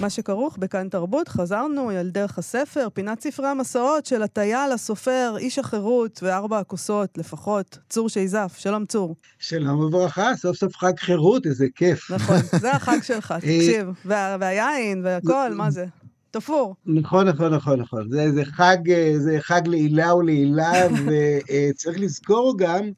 [0.00, 5.58] מה שכרוך בכאן תרבות, חזרנו אל דרך הספר, פינת ספרי המסעות של הטייל, הסופר, איש
[5.58, 8.54] החירות וארבע הכוסות, לפחות, צור שייזף.
[8.58, 9.16] שלום צור.
[9.38, 12.10] שלום וברכה, סוף סוף חג חירות, איזה כיף.
[12.10, 13.88] נכון, זה החג שלך, תקשיב.
[14.04, 15.86] וה, והיין והכל, מה זה?
[16.30, 16.74] תפור.
[16.86, 18.10] נכון, נכון, נכון, נכון.
[18.10, 20.72] זה, זה חג, אה, זה חג לעילה ולעילה,
[21.06, 22.90] וצריך לזכור גם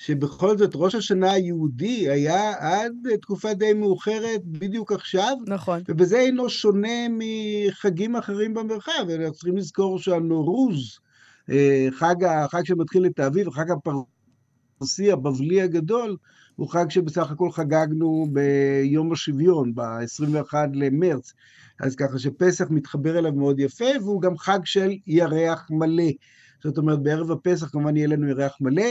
[0.00, 5.80] שבכל זאת ראש השנה היהודי היה עד תקופה די מאוחרת בדיוק עכשיו, נכון.
[5.88, 9.10] ובזה אינו שונה מחגים אחרים במרחב.
[9.10, 10.98] אנחנו צריכים לזכור שהנורוז,
[11.50, 13.92] אה, חג, ה- חג שמתחיל את האביב, חג הפר...
[14.76, 16.16] הפרסי הבבלי הגדול,
[16.56, 21.32] הוא חג שבסך הכל חגגנו ביום השוויון, ב-21 למרץ.
[21.80, 26.10] אז ככה שפסח מתחבר אליו מאוד יפה, והוא גם חג של ירח מלא.
[26.64, 28.86] זאת אומרת, בערב הפסח כמובן יהיה לנו ירח מלא,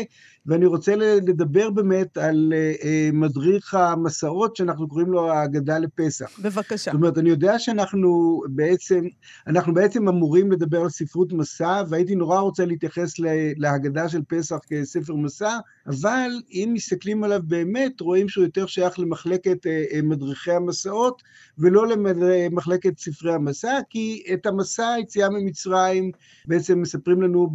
[0.49, 6.39] ואני רוצה לדבר באמת על uh, מדריך המסעות שאנחנו קוראים לו ההגדה לפסח.
[6.39, 6.91] בבקשה.
[6.91, 9.07] זאת אומרת, אני יודע שאנחנו בעצם,
[9.47, 13.13] אנחנו בעצם אמורים לדבר על ספרות מסע, והייתי נורא רוצה להתייחס
[13.57, 15.57] להגדה של פסח כספר מסע,
[15.88, 21.21] אבל אם מסתכלים עליו באמת, רואים שהוא יותר שייך למחלקת uh, מדריכי המסעות,
[21.57, 26.12] ולא למחלקת ספרי המסע, כי את המסע, היציאה ממצרים,
[26.45, 27.49] בעצם מספרים לנו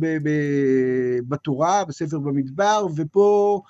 [1.28, 3.60] בתורה, בספר במדבר, ופה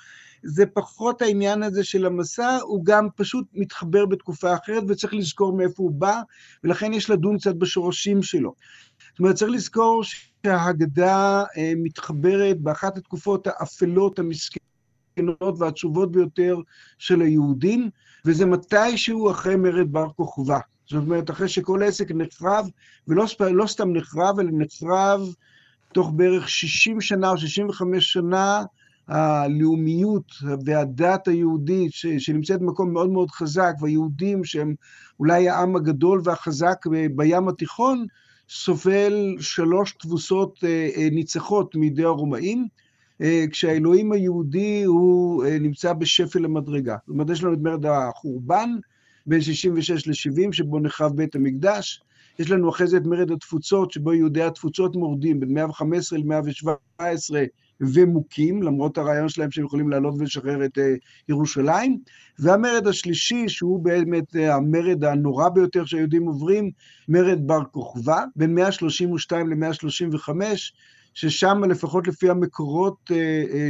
[0.44, 5.82] זה פחות העניין הזה של המסע, הוא גם פשוט מתחבר בתקופה אחרת, וצריך לזכור מאיפה
[5.82, 6.20] הוא בא,
[6.64, 8.54] ולכן יש לדון קצת בשורשים שלו.
[9.10, 16.56] זאת אומרת, צריך לזכור שההגדה אה, מתחברת באחת התקופות האפלות, המסכנות והעצובות ביותר
[16.98, 17.90] של היהודים,
[18.24, 20.58] וזה מתישהו אחרי מרד בר כוכבא.
[20.86, 22.68] זאת אומרת, אחרי שכל העסק נחרב,
[23.08, 25.20] ולא לא סתם נחרב, אלא נחרב
[25.92, 28.62] תוך בערך 60 שנה או 65 שנה,
[29.08, 30.32] הלאומיות
[30.64, 34.74] והדת היהודית, ש, שנמצאת במקום מאוד מאוד חזק, והיהודים שהם
[35.20, 36.86] אולי העם הגדול והחזק
[37.16, 38.06] בים התיכון,
[38.48, 42.66] סובל שלוש תבוסות אה, אה, ניצחות מידי הרומאים,
[43.20, 46.96] אה, כשהאלוהים היהודי הוא נמצא בשפל המדרגה.
[47.06, 48.70] זאת אומרת, יש לנו את מרד החורבן
[49.26, 52.02] בין 66 ל-70, שבו נחרב בית המקדש,
[52.38, 57.04] יש לנו אחרי זה את מרד התפוצות, שבו יהודי התפוצות מורדים בין 115 ל-117
[57.80, 60.80] ומוכים, למרות הרעיון שלהם שהם יכולים לעלות ולשחרר את uh,
[61.28, 61.98] ירושלים.
[62.38, 66.70] והמרד השלישי, שהוא באמת uh, המרד הנורא ביותר שהיהודים עוברים,
[67.08, 70.28] מרד בר כוכבא, בין 132 ל-135,
[71.14, 73.14] ששם, לפחות לפי המקורות uh,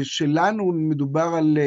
[0.03, 1.59] שלנו, מדובר על...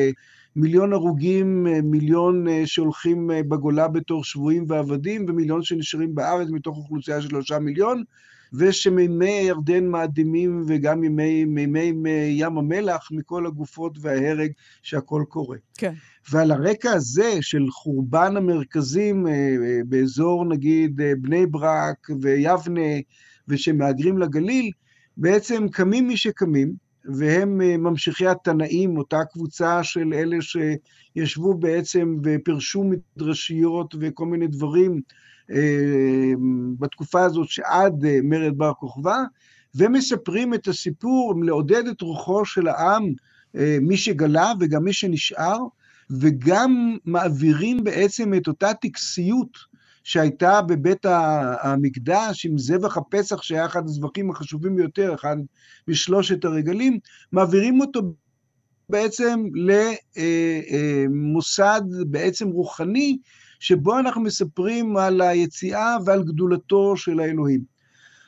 [0.57, 6.77] מיליון הרוגים, אה, מיליון אה, שהולכים אה, בגולה בתור שבויים ועבדים, ומיליון שנשארים בארץ מתוך
[6.77, 8.03] אוכלוסייה של שלושה מיליון,
[8.53, 11.93] ושמימי ירדן מאדימים וגם מימי, מימי
[12.29, 14.51] ים המלח מכל הגופות וההרג
[14.83, 15.57] שהכל קורה.
[15.77, 15.93] כן.
[16.31, 19.25] ועל הרקע הזה של חורבן המרכזים
[19.85, 22.91] באזור נגיד בני ברק ויבנה,
[23.47, 24.71] ושמהגרים לגליל,
[25.17, 32.83] בעצם קמים מי שקמים, והם אה, ממשיכי התנאים, אותה קבוצה של אלה שישבו בעצם ופרשו
[32.83, 35.01] מדרשיות וכל מיני דברים
[35.51, 36.33] אה,
[36.79, 39.17] בתקופה הזאת שעד אה, מרד בר כוכבא,
[39.75, 43.13] ומספרים את הסיפור לעודד את רוחו של העם,
[43.81, 45.57] מי שגלה וגם מי שנשאר,
[46.09, 49.57] וגם מעבירים בעצם את אותה טקסיות
[50.07, 51.05] שהייתה בבית
[51.61, 55.37] המקדש עם זבח הפסח, שהיה אחד הזבחים החשובים ביותר, אחד
[55.87, 56.99] משלושת הרגלים,
[57.31, 58.01] מעבירים אותו
[58.89, 59.43] בעצם
[61.09, 63.17] למוסד בעצם רוחני,
[63.59, 67.61] שבו אנחנו מספרים על היציאה ועל גדולתו של האלוהים.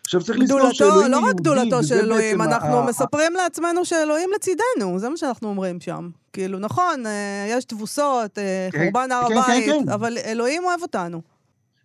[0.05, 4.99] עכשיו צריך לזכור שאלוהים יהודי, לא רק גדולתו של אלוהים, אנחנו מספרים לעצמנו שאלוהים לצידנו,
[4.99, 6.09] זה מה שאנחנו אומרים שם.
[6.33, 10.81] כאילו, נכון, אה, יש תבוסות, אה, כן, חורבן הר כן, הבית, כן, אבל אלוהים אוהב
[10.81, 11.38] אותנו.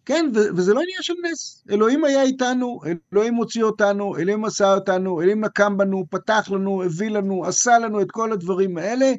[0.07, 1.65] כן, וזה לא עניין של נס.
[1.71, 2.81] אלוהים היה איתנו,
[3.13, 8.01] אלוהים הוציא אותנו, אלוהים עשה אותנו, אלוהים נקם בנו, פתח לנו, הביא לנו, עשה לנו
[8.01, 9.13] את כל הדברים האלה,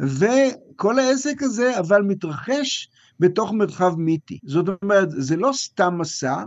[0.00, 2.88] וכל העסק הזה אבל מתרחש
[3.20, 4.38] בתוך מרחב מיתי.
[4.44, 6.44] זאת אומרת, זה לא סתם מסע,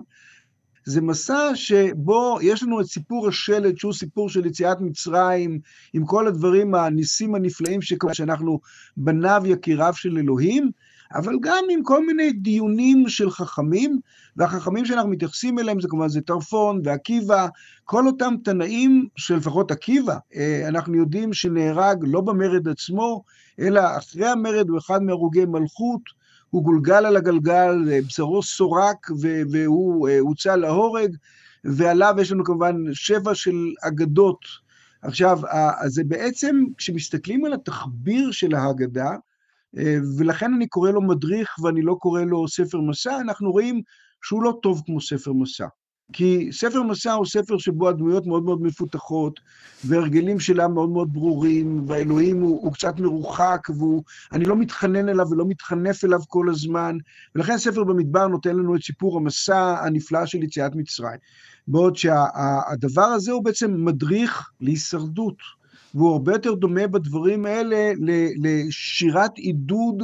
[0.86, 5.60] זה מסע שבו יש לנו את סיפור השלד, שהוא סיפור של יציאת מצרים,
[5.94, 8.60] עם כל הדברים, הניסים הנפלאים שאנחנו
[8.98, 10.72] בניו יקיריו של אלוהים,
[11.14, 14.00] אבל גם עם כל מיני דיונים של חכמים,
[14.38, 17.48] והחכמים שאנחנו מתייחסים אליהם זה כמובן זה טרפון ועקיבא,
[17.86, 23.24] כל אותם תנאים שלפחות עקיבא, אה, אנחנו יודעים שנהרג לא במרד עצמו,
[23.60, 26.02] אלא אחרי המרד הוא אחד מהרוגי מלכות,
[26.50, 29.08] הוא גולגל על הגלגל, אה, בשרו סורק
[29.52, 31.16] והוא אה, הוצא להורג,
[31.64, 34.40] ועליו יש לנו כמובן שבע של אגדות.
[35.02, 35.40] עכשיו,
[35.86, 39.12] זה בעצם, כשמסתכלים על התחביר של ההגדה,
[40.18, 43.82] ולכן אני קורא לו מדריך ואני לא קורא לו ספר מסע, אנחנו רואים
[44.24, 45.68] שהוא לא טוב כמו ספר מסע.
[46.14, 49.40] כי ספר מסע הוא ספר שבו הדמויות מאוד מאוד מפותחות,
[49.86, 53.68] והרגלים שלה מאוד מאוד ברורים, והאלוהים הוא, הוא קצת מרוחק,
[54.32, 56.98] ואני לא מתחנן אליו ולא מתחנף אליו כל הזמן,
[57.36, 61.20] ולכן ספר במדבר נותן לנו את סיפור המסע הנפלא של יציאת מצרים.
[61.68, 65.38] בעוד שהדבר שה, הזה הוא בעצם מדריך להישרדות.
[65.96, 67.92] והוא הרבה יותר דומה בדברים האלה
[68.38, 70.04] לשירת עידוד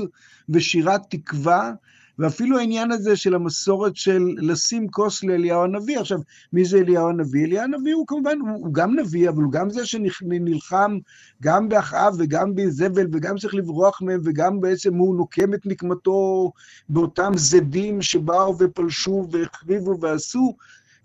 [0.50, 1.72] ושירת תקווה,
[2.20, 6.00] ואפילו העניין הזה של המסורת של לשים כוס לאליהו הנביא.
[6.00, 6.20] עכשיו,
[6.54, 7.46] מי זה אליהו הנביא?
[7.46, 10.98] אליהו הנביא הוא כמובן, הוא, הוא גם נביא, אבל הוא גם זה שנלחם
[11.42, 16.52] גם באחאב וגם באיזבל, וגם צריך לברוח מהם, וגם בעצם הוא נוקם את נקמתו
[16.90, 20.56] באותם זדים שבאו ופלשו והחריבו ועשו.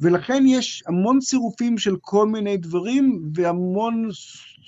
[0.00, 4.08] ולכן יש המון צירופים של כל מיני דברים, והמון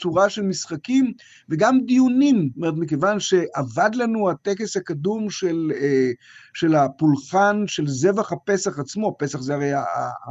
[0.00, 1.12] צורה של משחקים,
[1.48, 2.48] וגם דיונים.
[2.48, 6.10] זאת אומרת, מכיוון שאבד לנו הטקס הקדום של, אה,
[6.54, 9.70] של הפולחן של זבח הפסח עצמו, פסח זה הרי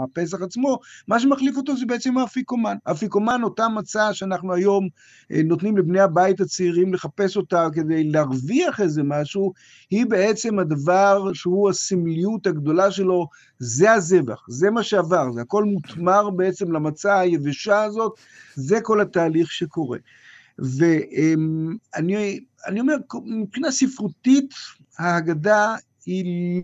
[0.03, 2.77] הפסח עצמו, מה שמחליף אותו זה בעצם האפיקומן.
[2.85, 4.87] האפיקומן, אותה מצה שאנחנו היום
[5.31, 9.53] אה, נותנים לבני הבית הצעירים לחפש אותה כדי להרוויח איזה משהו,
[9.89, 13.27] היא בעצם הדבר שהוא הסמליות הגדולה שלו,
[13.59, 18.11] זה הזבח, זה מה שעבר, זה הכל מותמר בעצם למצה היבשה הזאת,
[18.55, 19.97] זה כל התהליך שקורה.
[20.59, 22.95] ואני אומר,
[23.25, 24.53] מבחינה ספרותית,
[24.97, 26.63] ההגדה היא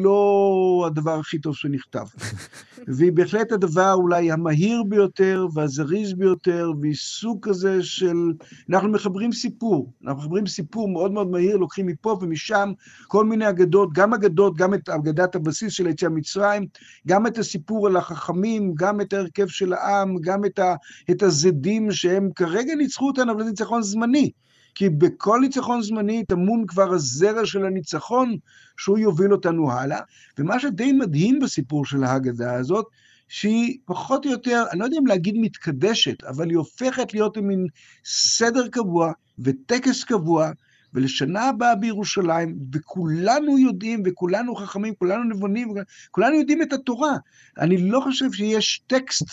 [0.00, 2.06] לא הדבר הכי טוב שנכתב.
[2.96, 8.32] והיא בהחלט הדבר אולי המהיר ביותר והזריז ביותר, והיא סוג כזה של...
[8.70, 12.72] אנחנו מחברים סיפור, אנחנו מחברים סיפור מאוד מאוד מהיר, לוקחים מפה ומשם
[13.06, 16.66] כל מיני אגדות, גם אגדות, גם את אגדת הבסיס של יציאת מצרים,
[17.06, 20.74] גם את הסיפור על החכמים, גם את ההרכב של העם, גם את, ה,
[21.10, 24.30] את הזדים שהם כרגע ניצחו אותנו, אבל זה ניצחון זמני.
[24.76, 28.36] כי בכל ניצחון זמני טמון כבר הזרע של הניצחון,
[28.76, 30.00] שהוא יוביל אותנו הלאה.
[30.38, 32.86] ומה שדי מדהים בסיפור של ההגדה הזאת,
[33.28, 37.66] שהיא פחות או יותר, אני לא יודע אם להגיד מתקדשת, אבל היא הופכת להיות מין
[38.04, 40.50] סדר קבוע וטקס קבוע,
[40.94, 45.74] ולשנה הבאה בירושלים, וכולנו יודעים, וכולנו חכמים, כולנו נבונים,
[46.10, 47.16] כולנו יודעים את התורה.
[47.58, 49.26] אני לא חושב שיש טקסט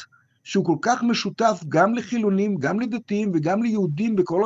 [0.44, 4.44] שהוא כל כך משותף גם לחילונים, גם לדתיים וגם ליהודים בכל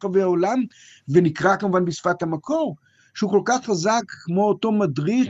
[0.00, 0.64] רחבי העולם,
[1.08, 2.76] ונקרא כמובן בשפת המקור,
[3.14, 5.28] שהוא כל כך חזק כמו אותו מדריך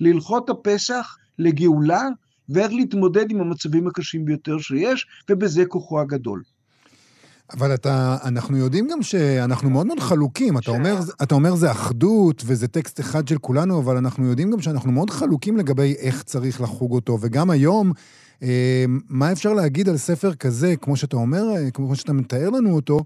[0.00, 2.08] להלכות הפסח, לגאולה,
[2.48, 6.42] ואיך להתמודד עם המצבים הקשים ביותר שיש, ובזה כוחו הגדול.
[7.52, 10.58] אבל אתה, אנחנו יודעים גם שאנחנו מאוד מאוד חלוקים.
[10.58, 14.60] אתה אומר, אתה אומר זה אחדות וזה טקסט אחד של כולנו, אבל אנחנו יודעים גם
[14.60, 17.18] שאנחנו מאוד חלוקים לגבי איך צריך לחוג אותו.
[17.20, 17.92] וגם היום,
[18.42, 22.74] אה, מה אפשר להגיד על ספר כזה, כמו שאתה אומר, אה, כמו שאתה מתאר לנו
[22.74, 23.00] אותו,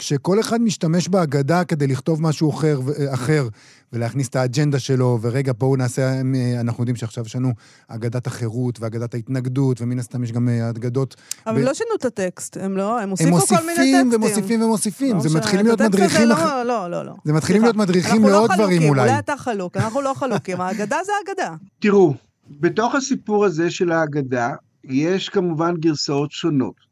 [0.00, 2.80] כשכל אחד משתמש בהגדה כדי לכתוב משהו אחר,
[3.14, 3.48] אחר
[3.92, 6.20] ולהכניס את האג'נדה שלו, ורגע, פה נעשה,
[6.60, 7.52] אנחנו יודעים שעכשיו יש לנו
[7.88, 11.16] אגדת החירות ואגדת ההתנגדות, ומן הסתם יש גם אה, אגדות...
[11.46, 11.64] אבל ב...
[11.64, 13.94] לא שינו את הטקסט, הם לא, הם הוסיפו כל מיני טקסטים.
[13.94, 16.28] הם מוסיפים ומוסיפים ומוסיפים, לא זה מתחילים להיות מדריכים...
[16.28, 17.14] לא, לא, לא, לא.
[17.24, 19.00] זה מתחילים להיות מדריכים לא לעוד דברים אולי.
[19.00, 21.54] אולי אתה חלוק, אנחנו לא חלוקים, האגדה זה אגדה.
[21.78, 22.14] תראו,
[22.60, 24.50] בתוך הסיפור הזה של האגדה,
[24.84, 26.89] יש כמובן גרסאות שונות.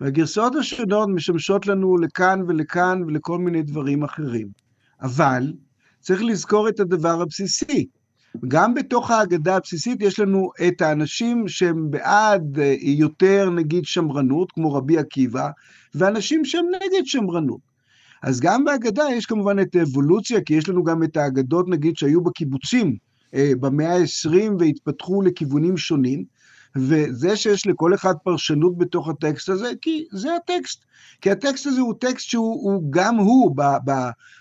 [0.00, 4.48] והגרסאות השונות משמשות לנו לכאן ולכאן ולכל מיני דברים אחרים.
[5.02, 5.52] אבל
[6.00, 7.86] צריך לזכור את הדבר הבסיסי.
[8.48, 14.74] גם בתוך ההגדה הבסיסית יש לנו את האנשים שהם בעד אה, יותר, נגיד, שמרנות, כמו
[14.74, 15.50] רבי עקיבא,
[15.94, 17.60] ואנשים שהם נגד שמרנות.
[18.22, 22.20] אז גם בהגדה יש כמובן את האבולוציה, כי יש לנו גם את האגדות, נגיד, שהיו
[22.20, 22.96] בקיבוצים
[23.34, 26.24] אה, במאה ה-20 והתפתחו לכיוונים שונים,
[26.76, 30.84] וזה שיש לכל אחד פרשנות בתוך הטקסט הזה, כי זה הטקסט.
[31.20, 33.92] כי הטקסט הזה הוא טקסט שהוא הוא גם הוא ב, ב,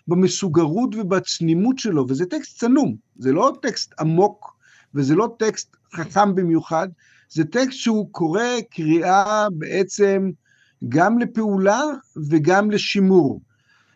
[0.07, 4.57] במסוגרות ובצנימות שלו, וזה טקסט צנום, זה לא טקסט עמוק,
[4.95, 6.87] וזה לא טקסט חכם במיוחד,
[7.29, 10.31] זה טקסט שהוא קורא קריאה בעצם
[10.89, 11.81] גם לפעולה
[12.29, 13.41] וגם לשימור.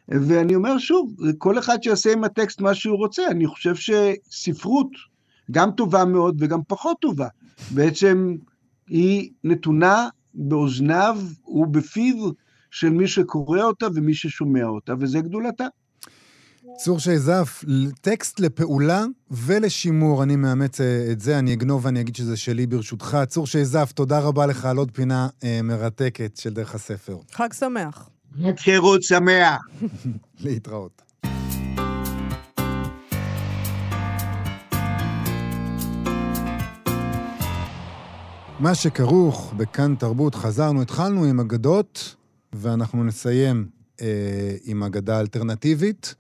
[0.08, 4.90] ואני אומר שוב, כל אחד שיעשה עם הטקסט מה שהוא רוצה, אני חושב שספרות,
[5.54, 7.28] גם טובה מאוד וגם פחות טובה,
[7.72, 8.36] בעצם
[8.88, 12.16] היא נתונה באוזניו ובפיו
[12.72, 15.66] של מי שקורא אותה ומי ששומע אותה, וזה גדולתה.
[16.78, 17.64] צור שייזף,
[18.02, 23.18] טקסט לפעולה ולשימור, אני מאמץ אה, את זה, אני אגנוב ואני אגיד שזה שלי ברשותך.
[23.28, 27.18] צור שייזף, תודה רבה לך על עוד פינה אה, מרתקת של דרך הספר.
[27.32, 28.10] חג שמח.
[28.58, 29.62] חירות שמח.
[30.44, 31.03] להתראות.
[38.64, 42.16] מה שכרוך בכאן תרבות, חזרנו, התחלנו עם אגדות,
[42.54, 43.68] ואנחנו נסיים
[44.02, 44.08] אה,
[44.64, 46.16] עם אגדה אלטרנטיבית.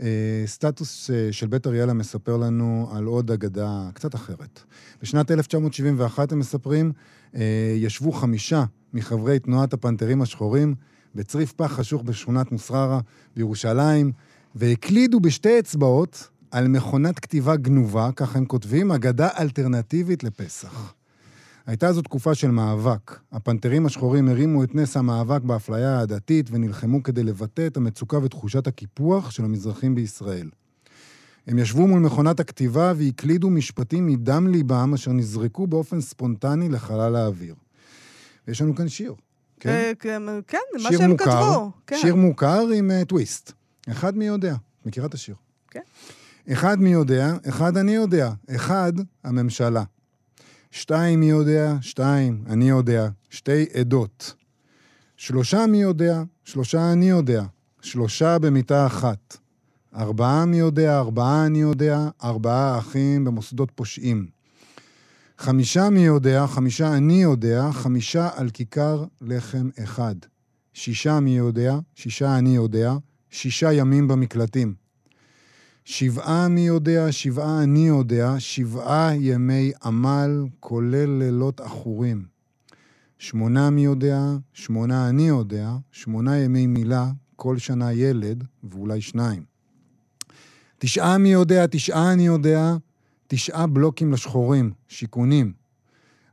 [0.00, 4.60] אה, סטטוס אה, של בית אריאלה מספר לנו על עוד אגדה קצת אחרת.
[5.02, 6.92] בשנת 1971, הם מספרים,
[7.34, 8.64] אה, ישבו חמישה
[8.94, 10.74] מחברי תנועת הפנתרים השחורים
[11.14, 13.00] בצריף פח חשוך בשכונת מוסררה
[13.36, 14.12] בירושלים,
[14.54, 20.94] והקלידו בשתי אצבעות על מכונת כתיבה גנובה, ככה הם כותבים, אגדה אלטרנטיבית לפסח.
[21.70, 23.20] הייתה זו תקופה של מאבק.
[23.32, 29.30] הפנתרים השחורים הרימו את נס המאבק באפליה העדתית ונלחמו כדי לבטא את המצוקה ותחושת הקיפוח
[29.30, 30.50] של המזרחים בישראל.
[31.46, 37.54] הם ישבו מול מכונת הכתיבה והקלידו משפטים מדם ליבם אשר נזרקו באופן ספונטני לחלל האוויר.
[38.48, 39.14] ויש לנו כאן שיר.
[39.60, 39.70] כן?
[39.70, 41.70] אה, כן, כן, מה שהם כתבו.
[41.86, 41.96] כן.
[42.00, 43.52] שיר מוכר עם uh, טוויסט.
[43.90, 44.54] אחד מי יודע.
[44.86, 45.34] מכירה את השיר?
[45.70, 45.80] כן.
[46.52, 48.32] אחד מי יודע, אחד אני יודע.
[48.54, 48.92] אחד,
[49.24, 49.82] הממשלה.
[50.70, 53.08] שתיים מי יודע, שתיים, אני יודע.
[53.30, 54.34] שתי עדות.
[55.16, 57.44] שלושה מי יודע, שלושה אני יודע.
[57.82, 59.36] שלושה במיטה אחת.
[59.96, 64.26] ארבעה מי יודע, ארבעה אני יודע, ארבעה אחים במוסדות פושעים.
[65.38, 70.14] חמישה מי יודע, חמישה אני יודע, חמישה על כיכר לחם אחד.
[70.74, 72.94] שישה מי יודע, שישה אני יודע,
[73.30, 74.74] שישה ימים במקלטים.
[75.84, 82.24] שבעה מי יודע, שבעה אני יודע, שבעה ימי עמל, כולל לילות עכורים.
[83.18, 84.20] שמונה מי יודע,
[84.52, 89.42] שמונה אני יודע, שמונה ימי מילה, כל שנה ילד, ואולי שניים.
[90.78, 92.76] תשעה מי יודע, תשעה אני יודע,
[93.26, 95.52] תשעה בלוקים לשחורים, שיכונים.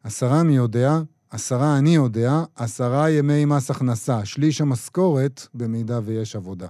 [0.04, 6.68] עשרה מי יודע, עשרה אני יודע, עשרה ימי מס הכנסה, שליש המשכורת, במידה ויש עבודה.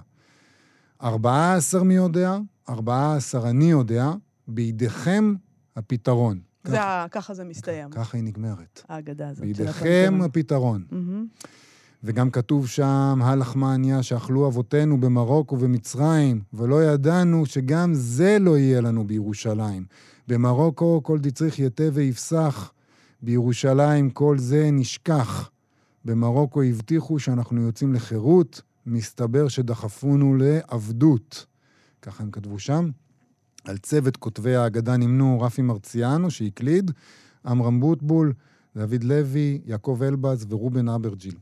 [1.02, 2.38] ארבעה עשר מי יודע,
[2.68, 4.10] ארבעה עשר אני יודע,
[4.48, 5.34] בידיכם
[5.76, 6.38] הפתרון.
[6.64, 8.82] זה ה- ככה זה מסתיים, ככה היא נגמרת.
[8.88, 9.40] ההגדה הזאת.
[9.44, 10.20] בידיכם.
[10.24, 10.84] הפתרון.
[10.90, 11.26] מהמם.
[12.04, 19.06] וגם כתוב שם, הלחמניה שאכלו אבותינו במרוקו ומצרים, ולא ידענו שגם זה לא יהיה לנו
[19.06, 19.84] בירושלים.
[20.28, 22.72] במרוקו כל דצריך יתה ויפסח,
[23.22, 25.50] בירושלים כל זה נשכח.
[26.04, 31.46] במרוקו הבטיחו שאנחנו יוצאים לחירות, מסתבר שדחפונו לעבדות.
[32.02, 32.90] ככה הם כתבו שם.
[33.64, 36.90] על צוות כותבי ההגדה נמנו רפי מרציאנו, שהקליד,
[37.46, 38.32] עמרם בוטבול,
[38.76, 41.34] דוד לוי, יעקב אלבז ורובן אברג'יל.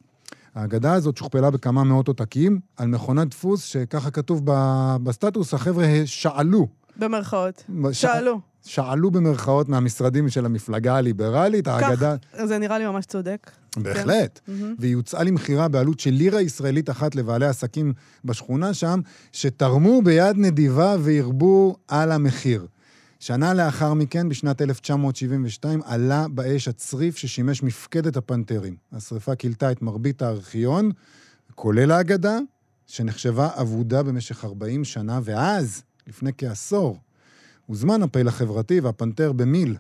[0.55, 6.69] ההגדה הזאת שוכפלה בכמה מאות עותקים על מכונת דפוס, שככה כתוב ב- בסטטוס, החבר'ה שאלו.
[6.97, 7.65] במרכאות.
[7.93, 8.41] ש- שאלו.
[8.65, 12.17] שאלו במרכאות מהמשרדים של המפלגה הליברלית, ההגדה...
[12.19, 13.51] כך, זה נראה לי ממש צודק.
[13.83, 14.41] בהחלט.
[14.49, 14.75] מהמם.
[14.79, 17.93] והיא הוצאה למכירה בעלות של לירה ישראלית אחת לבעלי עסקים
[18.25, 19.01] בשכונה שם,
[19.33, 22.67] שתרמו ביד נדיבה והרבו על המחיר.
[23.21, 28.77] שנה לאחר מכן, בשנת 1972, עלה באש הצריף ששימש מפקדת הפנתרים.
[28.93, 30.91] השרפה כילתה את מרבית הארכיון,
[31.55, 32.39] כולל ההגדה,
[32.87, 36.99] שנחשבה אבודה במשך 40 שנה, ואז, לפני כעשור,
[37.67, 39.77] הוזמן הפעיל החברתי והפנתר במיל,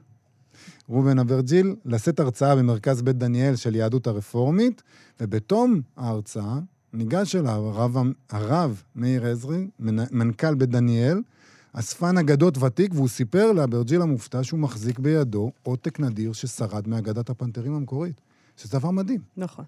[0.88, 4.82] ראובן אברג'יל, לשאת הרצאה במרכז בית דניאל של יהדות הרפורמית,
[5.20, 6.58] ובתום ההרצאה
[6.92, 7.96] ניגש אליו הרב,
[8.30, 11.20] הרב מאיר עזרי, מנ- מנכ"ל בית דניאל,
[11.72, 17.74] אספן אגדות ותיק, והוא סיפר לאברג'יל המופתע שהוא מחזיק בידו עותק נדיר ששרד מאגדת הפנתרים
[17.74, 18.20] המקורית.
[18.56, 19.20] שזה דבר מדהים.
[19.36, 19.64] נכון.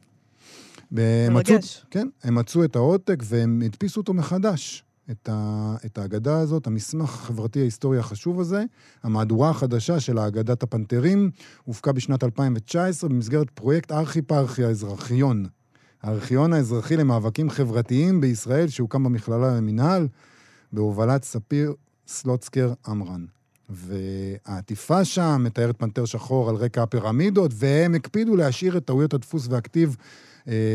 [1.34, 1.84] מרגש.
[1.90, 4.84] כן, הם מצאו את העותק והם הדפיסו אותו מחדש.
[5.10, 8.64] את, ה, את ההגדה הזאת, המסמך החברתי ההיסטורי החשוב הזה,
[9.02, 11.30] המהדורה החדשה של האגדת הפנתרים,
[11.64, 15.46] הופקה בשנת 2019 במסגרת פרויקט ארכי-פרחי האזרחיון.
[16.02, 20.08] הארכיון האזרחי למאבקים חברתיים בישראל, שהוקם במכללה למינהל,
[20.72, 21.74] בהובלת ספיר
[22.06, 23.24] סלוצקר עמרן.
[23.68, 29.96] והעטיפה שם מתארת פנתר שחור על רקע הפירמידות, והם הקפידו להשאיר את טעויות הדפוס והכתיב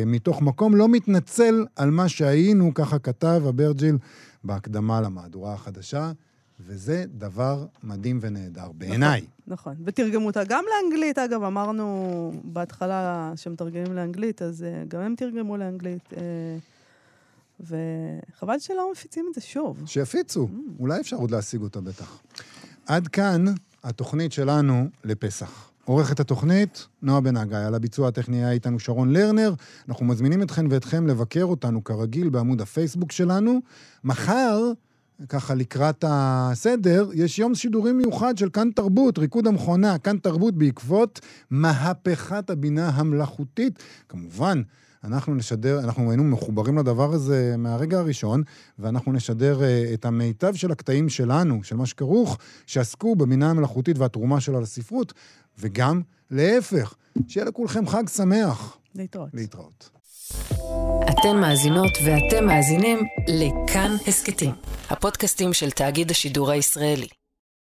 [0.06, 3.98] מתוך מקום לא מתנצל על מה שהיינו, ככה כתב אברג'יל
[4.44, 6.12] בהקדמה למהדורה החדשה,
[6.60, 9.26] וזה דבר מדהים ונהדר, בעיניי.
[9.48, 9.76] נכון.
[9.86, 16.14] ותרגמו אותה גם לאנגלית, אגב, אמרנו בהתחלה שמתרגמים לאנגלית, אז אה, גם הם תרגמו לאנגלית.
[16.18, 16.58] אה,
[17.60, 19.84] וחבל שלא מפיצים את זה שוב.
[19.86, 20.48] שיפיצו,
[20.80, 22.22] אולי אפשר עוד להשיג אותה בטח.
[22.86, 23.46] עד כאן
[23.84, 25.73] התוכנית שלנו לפסח.
[25.86, 27.58] עורכת התוכנית, נועה בן הגיא.
[27.58, 29.54] על הביצוע הטכני היה איתנו שרון לרנר.
[29.90, 33.60] אנחנו מזמינים אתכן ואתכם לבקר אותנו כרגיל בעמוד הפייסבוק שלנו.
[34.04, 34.72] מחר,
[35.30, 41.20] ככה לקראת הסדר, יש יום שידורים מיוחד של כאן תרבות, ריקוד המכונה, כאן תרבות בעקבות
[41.50, 43.84] מהפכת הבינה המלאכותית.
[44.10, 44.62] כמובן,
[45.04, 48.44] אנחנו נשדר, אנחנו היינו מחוברים לדבר הזה מהרגע הראשון,
[48.80, 54.40] ואנחנו נשדר uh, את המיטב של הקטעים שלנו, של מה שכרוך, שעסקו בבינה המלאכותית והתרומה
[54.40, 55.14] שלה לספרות,
[55.58, 56.02] וגם
[56.32, 56.94] להפך,
[57.28, 58.78] שיהיה לכולכם חג שמח.
[58.96, 59.30] להתראות.
[59.34, 59.90] להתראות.
[61.10, 64.52] אתן מאזינות ואתם מאזינים לכאן הסכתים,
[64.90, 67.08] הפודקאסטים של תאגיד השידור הישראלי.